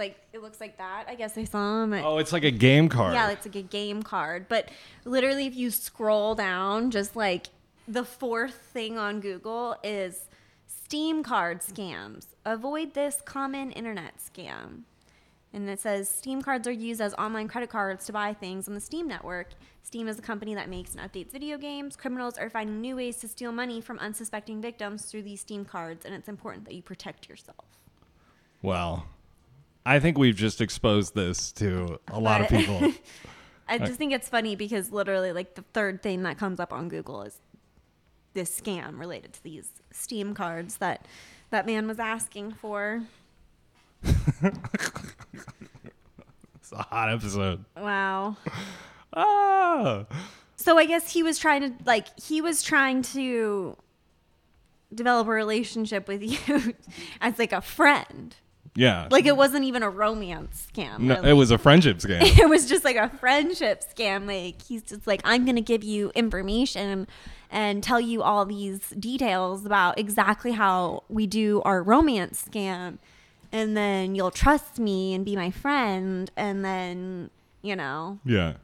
like 0.00 0.16
it 0.32 0.42
looks 0.42 0.60
like 0.60 0.78
that. 0.78 1.04
I 1.06 1.14
guess 1.14 1.38
I 1.38 1.44
saw 1.44 1.82
them. 1.82 1.92
At, 1.92 2.04
Oh, 2.04 2.18
it's 2.18 2.32
like 2.32 2.42
a 2.42 2.50
game 2.50 2.88
card. 2.88 3.14
Yeah, 3.14 3.30
it's 3.30 3.46
like 3.46 3.54
a 3.54 3.62
game 3.62 4.02
card. 4.02 4.46
But 4.48 4.68
literally, 5.04 5.46
if 5.46 5.54
you 5.54 5.70
scroll 5.70 6.34
down, 6.34 6.90
just 6.90 7.14
like 7.14 7.46
the 7.86 8.04
fourth 8.04 8.54
thing 8.72 8.98
on 8.98 9.20
Google 9.20 9.76
is 9.84 10.28
Steam 10.66 11.22
card 11.22 11.60
scams. 11.60 12.26
Avoid 12.44 12.94
this 12.94 13.20
common 13.24 13.70
internet 13.70 14.14
scam. 14.18 14.82
And 15.52 15.68
it 15.68 15.80
says 15.80 16.08
Steam 16.08 16.42
cards 16.42 16.66
are 16.68 16.72
used 16.72 17.00
as 17.00 17.12
online 17.14 17.48
credit 17.48 17.70
cards 17.70 18.06
to 18.06 18.12
buy 18.12 18.34
things 18.34 18.68
on 18.68 18.74
the 18.74 18.80
Steam 18.80 19.08
network. 19.08 19.48
Steam 19.82 20.06
is 20.06 20.18
a 20.18 20.22
company 20.22 20.54
that 20.54 20.68
makes 20.68 20.94
and 20.94 21.00
updates 21.00 21.32
video 21.32 21.58
games. 21.58 21.96
Criminals 21.96 22.38
are 22.38 22.48
finding 22.48 22.80
new 22.80 22.96
ways 22.96 23.16
to 23.16 23.28
steal 23.28 23.50
money 23.50 23.80
from 23.80 23.98
unsuspecting 23.98 24.60
victims 24.60 25.06
through 25.06 25.22
these 25.22 25.40
Steam 25.40 25.64
cards, 25.64 26.04
and 26.04 26.14
it's 26.14 26.28
important 26.28 26.64
that 26.66 26.74
you 26.74 26.82
protect 26.82 27.28
yourself. 27.28 27.64
Well, 28.62 29.06
I 29.86 29.98
think 29.98 30.18
we've 30.18 30.36
just 30.36 30.60
exposed 30.60 31.14
this 31.14 31.52
to 31.52 31.98
a 32.08 32.20
lot 32.20 32.40
of 32.40 32.48
people. 32.48 32.92
I 33.68 33.78
just 33.78 33.94
think 33.94 34.12
it's 34.12 34.28
funny 34.28 34.56
because 34.56 34.90
literally, 34.90 35.32
like, 35.32 35.54
the 35.54 35.62
third 35.72 36.02
thing 36.02 36.24
that 36.24 36.38
comes 36.38 36.58
up 36.58 36.72
on 36.72 36.88
Google 36.88 37.22
is 37.22 37.38
this 38.34 38.60
scam 38.60 38.98
related 38.98 39.32
to 39.34 39.42
these 39.42 39.68
Steam 39.92 40.34
cards 40.34 40.76
that 40.78 41.06
that 41.50 41.66
man 41.66 41.86
was 41.86 41.98
asking 41.98 42.52
for. 42.52 43.02
It's 46.70 46.78
a 46.78 46.82
hot 46.84 47.10
episode. 47.10 47.64
Wow. 47.76 48.36
Ah. 49.12 50.04
So 50.54 50.78
I 50.78 50.86
guess 50.86 51.12
he 51.12 51.24
was 51.24 51.36
trying 51.36 51.62
to 51.62 51.84
like 51.84 52.06
he 52.20 52.40
was 52.40 52.62
trying 52.62 53.02
to 53.02 53.76
develop 54.94 55.26
a 55.26 55.30
relationship 55.30 56.06
with 56.06 56.22
you 56.48 56.74
as 57.20 57.38
like 57.38 57.52
a 57.52 57.60
friend. 57.60 58.36
Yeah. 58.76 59.08
Like 59.10 59.26
it 59.26 59.36
wasn't 59.36 59.64
even 59.64 59.82
a 59.82 59.90
romance 59.90 60.68
scam. 60.72 61.00
no, 61.00 61.16
really. 61.16 61.30
it 61.30 61.32
was 61.34 61.50
a 61.50 61.58
friendship 61.58 61.98
scam. 61.98 62.20
it 62.38 62.48
was 62.48 62.68
just 62.68 62.84
like 62.84 62.96
a 62.96 63.08
friendship 63.08 63.82
scam. 63.82 64.26
Like 64.26 64.62
he's 64.62 64.82
just 64.82 65.06
like, 65.06 65.20
I'm 65.24 65.44
gonna 65.44 65.60
give 65.60 65.82
you 65.82 66.10
information 66.14 67.06
and 67.50 67.82
tell 67.82 68.00
you 68.00 68.22
all 68.22 68.44
these 68.46 68.90
details 68.90 69.66
about 69.66 69.98
exactly 69.98 70.52
how 70.52 71.02
we 71.08 71.26
do 71.26 71.60
our 71.64 71.82
romance 71.82 72.44
scam, 72.48 72.98
and 73.50 73.76
then 73.76 74.14
you'll 74.14 74.30
trust 74.30 74.78
me 74.78 75.14
and 75.14 75.24
be 75.24 75.34
my 75.34 75.50
friend, 75.50 76.30
and 76.36 76.64
then 76.64 77.30
you 77.62 77.74
know. 77.76 78.18
yeah. 78.24 78.54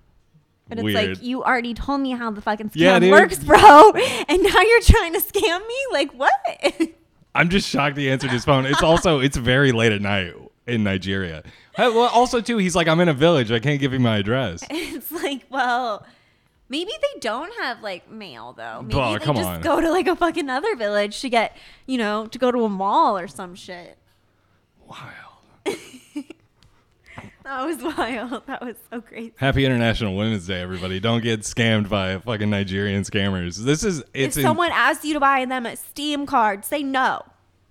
But 0.69 0.79
it's 0.79 0.85
Weird. 0.85 1.09
like 1.11 1.23
you 1.23 1.45
already 1.45 1.75
told 1.75 2.01
me 2.01 2.11
how 2.11 2.31
the 2.33 2.41
fucking 2.41 2.71
scam 2.71 3.01
Yeah, 3.03 3.11
works, 3.11 3.39
bro, 3.39 3.93
and 4.29 4.43
now 4.43 4.61
you're 4.61 4.81
trying 4.83 5.13
to 5.15 5.21
scam 5.21 5.67
me. 5.67 5.77
Like 5.93 6.13
what? 6.13 6.33
I'm 7.37 7.49
just 7.51 7.69
shocked 7.69 7.97
he 7.97 8.11
answered 8.11 8.31
his 8.31 8.45
phone. 8.45 8.67
It's 8.67 8.83
also 8.83 9.21
it's 9.21 9.37
very 9.37 9.73
late 9.73 9.93
at 9.93 10.01
night 10.01 10.35
in 10.67 10.83
Nigeria. 10.83 11.43
Well, 11.79 11.99
also 12.09 12.41
too, 12.41 12.57
he's 12.59 12.75
like, 12.75 12.89
I'm 12.89 12.99
in 13.01 13.09
a 13.09 13.15
village. 13.15 13.53
I 13.53 13.59
can't 13.61 13.79
give 13.81 13.93
you 13.93 14.01
my 14.01 14.17
address. 14.19 14.65
it's 14.71 15.13
like, 15.13 15.43
well, 15.51 16.07
maybe 16.69 16.91
they 16.91 17.21
don't 17.21 17.53
have 17.61 17.83
like 17.83 18.11
mail 18.11 18.55
though. 18.57 18.83
Maybe 18.83 18.99
Oh, 18.99 19.13
they 19.13 19.25
come 19.25 19.37
just 19.37 19.49
on. 19.49 19.61
go 19.61 19.81
to 19.81 19.91
like 19.91 20.07
a 20.09 20.17
fucking 20.17 20.49
other 20.51 20.75
village 20.77 21.21
to 21.21 21.29
get, 21.29 21.57
you 21.87 21.99
know, 21.99 22.27
to 22.27 22.39
go 22.39 22.51
to 22.51 22.65
a 22.65 22.69
mall 22.69 23.19
or 23.19 23.29
some 23.29 23.55
shit. 23.55 23.99
Wild. 24.87 25.03
That 27.47 27.65
was 27.65 27.81
wild. 27.97 28.45
That 28.47 28.61
was 28.61 28.75
so 28.91 29.01
crazy. 29.01 29.33
Happy 29.37 29.65
International 29.65 30.17
Women's 30.17 30.49
Day, 30.49 30.61
everybody! 30.61 30.99
Don't 30.99 31.23
get 31.23 31.41
scammed 31.43 31.89
by 31.89 32.19
fucking 32.19 32.51
Nigerian 32.51 33.05
scammers. 33.05 33.57
This 33.59 33.85
is 33.85 34.01
it's 34.13 34.37
if 34.37 34.39
in- 34.39 34.43
someone 34.43 34.71
asks 34.73 35.05
you 35.05 35.15
to 35.15 35.21
buy 35.21 35.45
them 35.45 35.65
a 35.65 35.77
Steam 35.77 36.27
card, 36.27 36.65
say 36.65 36.83
no. 36.83 37.23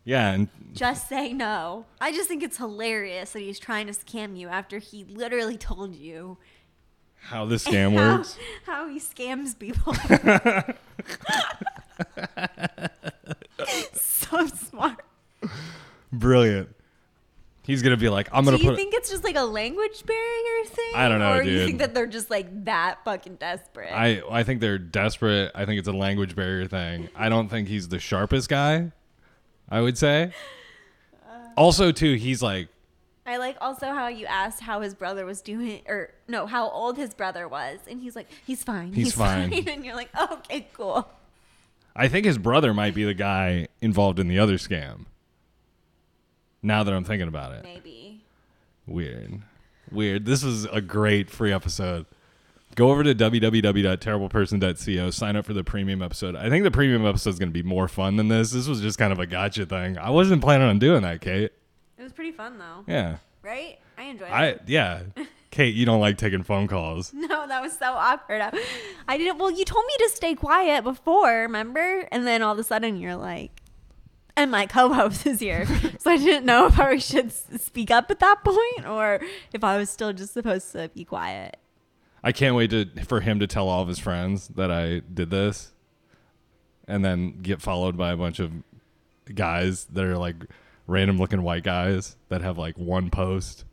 yeah, 0.05 0.31
and 0.31 0.47
Just 0.73 1.09
say 1.09 1.33
no. 1.33 1.85
I 1.99 2.13
just 2.13 2.29
think 2.29 2.41
it's 2.41 2.55
hilarious 2.57 3.33
that 3.33 3.41
he's 3.41 3.59
trying 3.59 3.87
to 3.87 3.93
scam 3.93 4.37
you 4.37 4.47
after 4.47 4.79
he 4.79 5.03
literally 5.03 5.57
told 5.57 5.93
you 5.93 6.37
how 7.17 7.43
this 7.45 7.63
scam 7.67 7.97
how, 7.97 8.15
works. 8.17 8.37
how 8.65 8.87
he 8.87 8.97
scams 8.99 9.59
people. 9.59 9.93
so 13.93 14.47
smart. 14.47 15.03
Brilliant. 16.13 16.69
He's 17.65 17.81
gonna 17.81 17.97
be 17.97 18.09
like, 18.09 18.29
I'm 18.31 18.45
gonna 18.45 18.57
Do 18.57 18.63
you 18.63 18.69
put. 18.71 18.77
think 18.77 18.93
it's 18.93 19.09
just 19.09 19.23
like 19.23 19.35
a 19.35 19.43
language 19.43 20.05
barrier 20.05 20.65
thing? 20.65 20.91
I 20.95 21.09
don't 21.09 21.19
know, 21.19 21.33
or 21.33 21.41
you 21.43 21.57
dude. 21.59 21.65
think 21.65 21.79
that 21.79 21.93
they're 21.95 22.05
just 22.07 22.29
like 22.29 22.65
that 22.65 23.03
fucking 23.03 23.35
desperate? 23.35 23.91
I 23.91 24.21
I 24.29 24.43
think 24.43 24.61
they're 24.61 24.77
desperate. 24.77 25.51
I 25.55 25.65
think 25.65 25.79
it's 25.79 25.87
a 25.87 25.91
language 25.93 26.35
barrier 26.35 26.67
thing. 26.67 27.09
I 27.15 27.29
don't 27.29 27.49
think 27.49 27.67
he's 27.67 27.87
the 27.87 27.99
sharpest 27.99 28.49
guy. 28.49 28.91
I 29.67 29.81
would 29.81 29.97
say. 29.97 30.31
Uh. 31.27 31.37
Also, 31.57 31.91
too, 31.91 32.13
he's 32.13 32.43
like, 32.43 32.67
I 33.25 33.37
like 33.37 33.57
also 33.59 33.87
how 33.87 34.07
you 34.09 34.27
asked 34.27 34.61
how 34.61 34.81
his 34.81 34.93
brother 34.93 35.25
was 35.25 35.41
doing, 35.41 35.81
or 35.87 36.11
no, 36.27 36.45
how 36.45 36.69
old 36.69 36.97
his 36.97 37.15
brother 37.15 37.47
was, 37.47 37.79
and 37.89 37.99
he's 37.99 38.15
like, 38.15 38.27
he's 38.45 38.63
fine, 38.63 38.93
He's 38.93 39.13
fine. 39.15 39.51
and 39.67 39.83
you're 39.83 39.95
like, 39.95 40.09
okay, 40.31 40.67
cool. 40.73 41.09
I 41.95 42.07
think 42.09 42.25
his 42.27 42.37
brother 42.37 42.73
might 42.75 42.93
be 42.93 43.03
the 43.05 43.13
guy 43.15 43.69
involved 43.81 44.19
in 44.19 44.27
the 44.27 44.37
other 44.37 44.57
scam. 44.57 45.05
Now 46.65 46.83
that 46.83 46.93
I'm 46.93 47.03
thinking 47.03 47.27
about 47.27 47.51
it. 47.53 47.63
Maybe. 47.63 48.23
Weird. 48.87 49.41
Weird. 49.91 50.25
This 50.25 50.43
was 50.43 50.65
a 50.65 50.81
great 50.81 51.29
free 51.29 51.53
episode. 51.53 52.05
Go 52.75 52.89
over 52.91 53.03
to 53.03 53.13
www.terribleperson.co, 53.15 55.09
sign 55.11 55.35
up 55.35 55.45
for 55.45 55.53
the 55.53 55.63
premium 55.63 56.01
episode. 56.01 56.35
I 56.35 56.49
think 56.49 56.63
the 56.63 56.71
premium 56.71 57.05
episode 57.05 57.29
is 57.31 57.39
going 57.39 57.49
to 57.49 57.53
be 57.53 57.63
more 57.63 57.87
fun 57.87 58.15
than 58.17 58.27
this. 58.27 58.51
This 58.51 58.67
was 58.67 58.81
just 58.81 58.97
kind 58.97 59.13
of 59.13 59.19
a 59.19 59.25
gotcha 59.25 59.65
thing. 59.65 59.97
I 59.97 60.09
wasn't 60.09 60.41
planning 60.41 60.67
on 60.67 60.79
doing 60.79 61.03
that, 61.03 61.21
Kate. 61.21 61.51
It 61.97 62.03
was 62.03 62.11
pretty 62.11 62.31
fun 62.31 62.57
though, 62.57 62.83
Yeah. 62.91 63.17
right? 63.43 63.79
I 63.97 64.03
enjoyed 64.03 64.29
I 64.29 64.45
it. 64.47 64.61
yeah. 64.67 65.03
Kate, 65.51 65.73
you 65.73 65.85
don't 65.85 66.01
like 66.01 66.17
taking 66.17 66.43
phone 66.43 66.67
calls. 66.67 67.13
No, 67.13 67.47
that 67.47 67.61
was 67.61 67.77
so 67.77 67.93
awkward. 67.93 68.41
I, 68.41 68.51
I 69.07 69.17
didn't. 69.17 69.37
Well, 69.37 69.51
you 69.51 69.63
told 69.63 69.85
me 69.85 69.93
to 70.05 70.09
stay 70.13 70.35
quiet 70.35 70.83
before, 70.83 71.31
remember? 71.43 72.05
And 72.11 72.27
then 72.27 72.41
all 72.41 72.51
of 72.51 72.59
a 72.59 72.63
sudden, 72.63 72.97
you're 72.97 73.15
like, 73.15 73.61
and 74.37 74.51
my 74.51 74.65
co-host 74.65 75.25
is 75.25 75.39
here, 75.39 75.65
so 75.99 76.11
I 76.11 76.17
didn't 76.17 76.45
know 76.45 76.67
if 76.67 76.79
I 76.79 76.97
should 76.97 77.31
speak 77.31 77.91
up 77.91 78.11
at 78.11 78.19
that 78.19 78.43
point 78.43 78.87
or 78.87 79.21
if 79.53 79.63
I 79.63 79.77
was 79.77 79.89
still 79.89 80.13
just 80.13 80.33
supposed 80.33 80.71
to 80.73 80.89
be 80.93 81.05
quiet. 81.05 81.57
I 82.23 82.31
can't 82.31 82.55
wait 82.55 82.71
to 82.71 82.85
for 83.05 83.21
him 83.21 83.39
to 83.39 83.47
tell 83.47 83.69
all 83.69 83.81
of 83.81 83.87
his 83.87 83.99
friends 83.99 84.47
that 84.49 84.71
I 84.71 85.01
did 85.13 85.29
this 85.29 85.73
and 86.87 87.05
then 87.05 87.41
get 87.41 87.61
followed 87.61 87.97
by 87.97 88.11
a 88.11 88.17
bunch 88.17 88.39
of 88.39 88.51
guys 89.33 89.85
that 89.85 90.03
are 90.03 90.17
like 90.17 90.35
random 90.87 91.17
looking 91.17 91.43
white 91.43 91.63
guys 91.63 92.15
that 92.29 92.41
have 92.41 92.57
like 92.57 92.77
one 92.77 93.09
post 93.09 93.63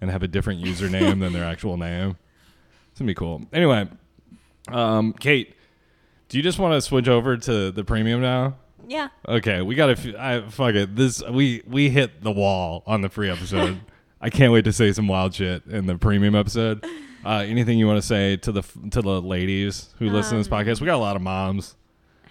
and 0.00 0.10
have 0.10 0.22
a 0.22 0.28
different 0.28 0.62
username 0.62 1.20
than 1.20 1.32
their 1.32 1.44
actual 1.52 1.76
name. 1.76 2.16
It's 2.90 3.00
gonna 3.00 3.08
be 3.08 3.14
cool. 3.14 3.42
Anyway, 3.52 3.88
um, 4.68 5.12
Kate, 5.14 5.54
do 6.28 6.36
you 6.36 6.42
just 6.42 6.58
want 6.58 6.74
to 6.74 6.80
switch 6.80 7.08
over 7.08 7.36
to 7.36 7.70
the 7.70 7.84
premium 7.84 8.20
now? 8.20 8.56
Yeah. 8.88 9.08
Okay, 9.28 9.62
we 9.62 9.74
got 9.74 9.96
to. 9.96 10.16
I 10.18 10.48
fuck 10.48 10.74
it. 10.74 10.96
This 10.96 11.22
we 11.22 11.62
we 11.66 11.90
hit 11.90 12.22
the 12.22 12.32
wall 12.32 12.82
on 12.86 13.02
the 13.02 13.08
free 13.08 13.30
episode. 13.30 13.80
I 14.20 14.30
can't 14.30 14.52
wait 14.52 14.64
to 14.64 14.72
say 14.72 14.90
some 14.92 15.06
wild 15.06 15.34
shit 15.34 15.64
in 15.66 15.86
the 15.86 15.96
premium 15.96 16.34
episode. 16.34 16.84
Uh, 17.24 17.44
anything 17.46 17.78
you 17.78 17.86
want 17.86 17.98
to 18.00 18.06
say 18.06 18.36
to 18.38 18.50
the 18.52 18.62
to 18.90 19.02
the 19.02 19.20
ladies 19.22 19.94
who 19.98 20.08
listen 20.10 20.32
to 20.32 20.38
this 20.38 20.48
podcast? 20.48 20.80
We 20.80 20.86
got 20.86 20.96
a 20.96 20.98
lot 20.98 21.14
of 21.16 21.22
moms, 21.22 21.76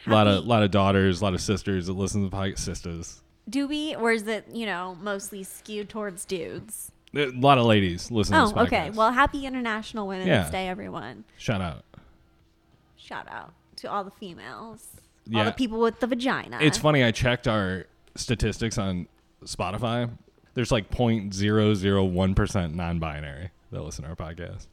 a 0.06 0.10
lot 0.10 0.28
of 0.28 0.36
Happy- 0.36 0.48
lot 0.48 0.64
of 0.64 0.72
daughters, 0.72 1.22
a 1.22 1.24
lot 1.24 1.34
of 1.34 1.42
sisters 1.42 1.88
that 1.88 1.94
listen 1.94 2.24
to 2.24 2.30
the 2.30 2.36
podcast. 2.36 2.60
Sisters, 2.60 3.22
Do 3.48 3.68
we, 3.68 3.96
or 3.96 4.12
is 4.12 4.28
it 4.28 4.46
you 4.52 4.66
know 4.66 4.98
mostly 5.02 5.44
skewed 5.44 5.90
towards 5.90 6.26
dudes? 6.26 6.92
a 7.16 7.28
lot 7.32 7.58
of 7.58 7.66
ladies 7.66 8.12
listen 8.12 8.34
to 8.34 8.42
Oh, 8.42 8.46
this 8.46 8.54
podcast. 8.54 8.66
okay. 8.68 8.90
Well, 8.92 9.12
happy 9.12 9.46
International 9.46 10.08
Women's 10.08 10.28
Yeah. 10.28 10.50
Day, 10.50 10.68
everyone. 10.68 11.24
shout 11.38 11.62
out. 11.62 11.84
Shout 12.98 13.28
out 13.32 13.54
to 13.78 13.90
all 13.92 14.04
the 14.04 14.12
females, 14.12 14.88
all 15.34 15.40
Yeah. 15.40 15.46
the 15.46 15.52
people 15.54 15.80
with 15.80 16.00
the 16.00 16.08
vagina. 16.08 16.58
It's 16.62 16.78
funny. 16.78 17.04
I 17.04 17.12
checked 17.12 17.48
our 17.48 17.86
statistics 18.16 18.78
on 18.78 19.08
Spotify. 19.46 20.10
There's 20.54 20.72
like 20.72 20.90
0.001 20.90 22.36
percent 22.36 22.74
non-binary 22.76 23.52
that 23.72 23.82
listen 23.84 24.04
to 24.04 24.10
our 24.10 24.16
podcast. 24.16 24.68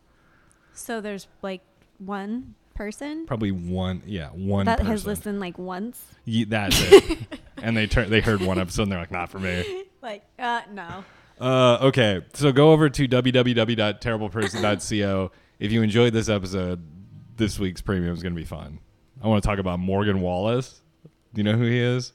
So 0.73 1.01
there's 1.01 1.27
like 1.43 1.61
one 1.99 2.55
person 2.75 3.25
Probably 3.27 3.53
one, 3.53 4.03
yeah, 4.07 4.31
one 4.31 4.67
that 4.67 4.79
person. 4.79 4.91
has 4.91 5.07
listened 5.07 5.39
like 5.41 5.59
once. 5.59 6.03
Ye- 6.25 6.45
that's 6.45 6.81
it. 6.91 7.19
and 7.63 7.77
they 7.77 7.87
turn 7.87 8.11
they 8.11 8.21
heard 8.21 8.41
one 8.43 8.59
episode 8.59 8.85
and 8.85 8.93
they're 8.93 8.99
like, 8.99 9.11
not 9.13 9.31
for 9.31 9.39
me. 9.39 9.85
Like, 10.03 10.23
uh, 10.39 10.61
no. 10.71 11.03
Uh, 11.41 11.79
okay, 11.87 12.21
so 12.35 12.53
go 12.53 12.73
over 12.73 12.91
to 12.91 13.09
www.terribleperson.co. 14.09 15.31
If 15.59 15.73
you 15.73 15.81
enjoyed 15.83 16.13
this 16.13 16.29
episode, 16.29 16.83
this 17.39 17.59
week's 17.59 17.81
premium 17.81 18.13
is 18.13 18.23
going 18.23 18.35
to 18.35 18.41
be 18.41 18.45
fun. 18.45 18.81
I 19.25 19.29
want 19.29 19.43
to 19.43 19.49
talk 19.49 19.59
about 19.59 19.79
Morgan 19.81 20.21
Wallace. 20.21 20.83
Do 21.33 21.41
you 21.41 21.45
know 21.45 21.57
who 21.57 21.65
he 21.65 21.79
is? 21.81 22.13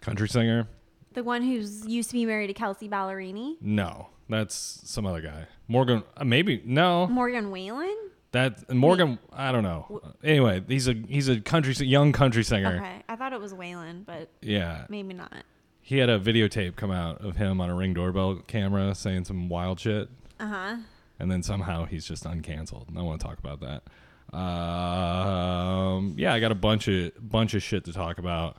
Country 0.00 0.28
singer? 0.28 0.66
The 1.14 1.22
one 1.22 1.42
who's 1.42 1.86
used 1.86 2.10
to 2.10 2.14
be 2.14 2.26
married 2.26 2.48
to 2.48 2.52
Kelsea 2.54 2.88
Ballerini, 2.88 3.56
No, 3.62 4.08
that's 4.28 4.54
some 4.84 5.06
other 5.06 5.20
guy. 5.22 5.46
Morgan, 5.68 6.02
uh, 6.16 6.24
maybe 6.24 6.60
no. 6.64 7.06
Morgan 7.06 7.50
Wallen. 7.50 7.96
That 8.32 8.70
Morgan, 8.74 9.18
I 9.32 9.52
don't 9.52 9.62
know. 9.62 10.02
Anyway, 10.22 10.62
he's 10.68 10.88
a 10.88 10.94
he's 11.08 11.28
a 11.28 11.40
country 11.40 11.72
young 11.86 12.12
country 12.12 12.42
singer. 12.44 12.76
Okay, 12.76 13.02
I 13.08 13.16
thought 13.16 13.32
it 13.32 13.40
was 13.40 13.54
Wallen, 13.54 14.02
but 14.04 14.28
Yeah, 14.42 14.84
maybe 14.90 15.14
not. 15.14 15.32
he 15.80 15.98
had 15.98 16.10
a 16.10 16.18
videotape 16.20 16.74
come 16.76 16.90
out 16.90 17.24
of 17.24 17.36
him 17.36 17.60
on 17.62 17.70
a 17.70 17.74
ring 17.74 17.94
doorbell 17.94 18.42
camera 18.46 18.94
saying 18.94 19.24
some 19.24 19.48
wild 19.48 19.78
shit. 19.80 20.10
Uh 20.38 20.46
huh. 20.48 20.76
and 21.18 21.30
then 21.30 21.42
somehow 21.42 21.86
he's 21.86 22.04
just 22.04 22.24
uncanceled. 22.24 22.88
And 22.88 22.98
I 22.98 23.02
want 23.02 23.20
to 23.20 23.26
talk 23.26 23.38
about 23.38 23.60
that. 23.60 23.84
Um, 24.32 26.14
yeah, 26.16 26.34
I 26.34 26.40
got 26.40 26.52
a 26.52 26.56
bunch 26.56 26.88
of 26.88 27.12
bunch 27.20 27.54
of 27.54 27.62
shit 27.62 27.84
to 27.84 27.92
talk 27.92 28.18
about. 28.18 28.56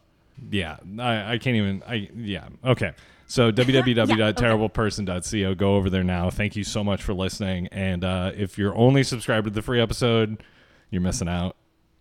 Yeah, 0.51 0.78
I, 0.99 1.34
I 1.34 1.38
can't 1.38 1.55
even. 1.55 1.84
I 1.88 2.09
yeah. 2.15 2.47
Okay. 2.63 2.93
So 3.28 3.51
www.terribleperson.co. 3.51 5.55
Go 5.55 5.76
over 5.76 5.89
there 5.89 6.03
now. 6.03 6.30
Thank 6.30 6.55
you 6.55 6.63
so 6.63 6.84
much 6.84 7.03
for 7.03 7.13
listening. 7.13 7.68
And 7.68 8.03
uh, 8.03 8.32
if 8.36 8.57
you're 8.57 8.76
only 8.76 9.03
subscribed 9.03 9.45
to 9.45 9.51
the 9.51 9.61
free 9.61 9.82
episode, 9.82 10.43
you're 10.89 11.01
missing 11.01 11.28
out. 11.28 11.55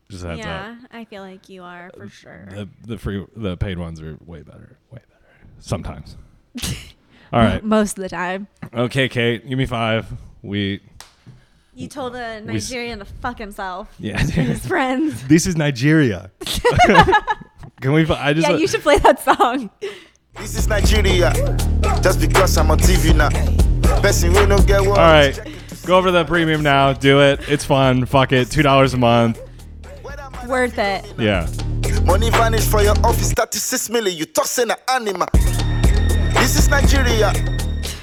Just 0.09 0.25
heads 0.25 0.39
Yeah, 0.39 0.77
I 0.93 1.05
feel 1.05 1.23
like 1.23 1.49
you 1.49 1.65
are 1.65 1.91
for 1.97 2.09
sure. 2.09 2.47
The 2.51 2.69
the 2.85 2.97
free 2.97 3.27
the 3.35 3.57
paid 3.57 3.79
ones 3.79 4.01
are 4.01 4.17
way 4.25 4.43
better. 4.43 4.79
Way 4.93 5.01
better. 5.09 5.51
Sometimes. 5.59 6.17
All 7.33 7.41
right. 7.41 7.63
Most 7.65 7.99
of 7.99 8.03
the 8.03 8.09
time. 8.09 8.47
Okay, 8.73 9.09
Kate, 9.09 9.49
give 9.49 9.59
me 9.59 9.67
five. 9.67 10.07
We 10.43 10.81
You 11.77 11.89
told 11.89 12.17
a 12.17 12.41
Nigerian 12.41 13.01
to 13.01 13.05
fuck 13.05 13.37
himself. 13.39 13.95
yeah. 13.99 14.19
and 14.21 14.31
his 14.31 14.67
friends. 14.67 15.29
this 15.29 15.47
is 15.47 15.57
Nigeria. 15.57 16.31
Can 17.83 17.93
we? 17.93 18.07
I 18.09 18.33
just. 18.33 18.49
Yeah, 18.49 18.57
you 18.57 18.67
should 18.67 18.81
play 18.81 18.99
that 19.01 19.21
song. 19.21 19.69
This 20.39 20.57
is 20.57 20.67
Nigeria. 20.69 21.35
Just 22.03 22.19
because 22.19 22.57
I'm 22.57 22.71
on 22.71 22.79
TV 22.79 23.15
now. 23.15 23.29
Person 24.01 24.33
we 24.33 24.47
don't 24.47 24.67
get 24.67 24.81
one. 24.81 24.91
All 24.91 24.97
right, 24.97 25.39
go 25.85 25.99
over 25.99 26.11
the 26.11 26.25
premium 26.25 26.63
now. 26.63 26.95
Do 26.95 27.21
it. 27.21 27.47
It's 27.47 27.67
fun. 27.67 28.07
Fuck 28.07 28.33
it. 28.33 28.51
Two 28.51 28.63
dollars 28.63 28.95
a 28.95 28.97
month. 28.97 29.39
Worth 30.49 30.79
it. 30.79 31.05
Yeah. 31.19 31.47
Money 32.05 32.31
vanished 32.31 32.71
for 32.71 32.81
your 32.81 32.97
office, 33.05 33.33
36 33.33 33.91
million. 33.91 34.17
You 34.17 34.25
tossing 34.25 34.71
an 34.71 34.77
animal. 34.89 35.29
This 36.33 36.57
is 36.59 36.69
Nigeria. 36.71 37.33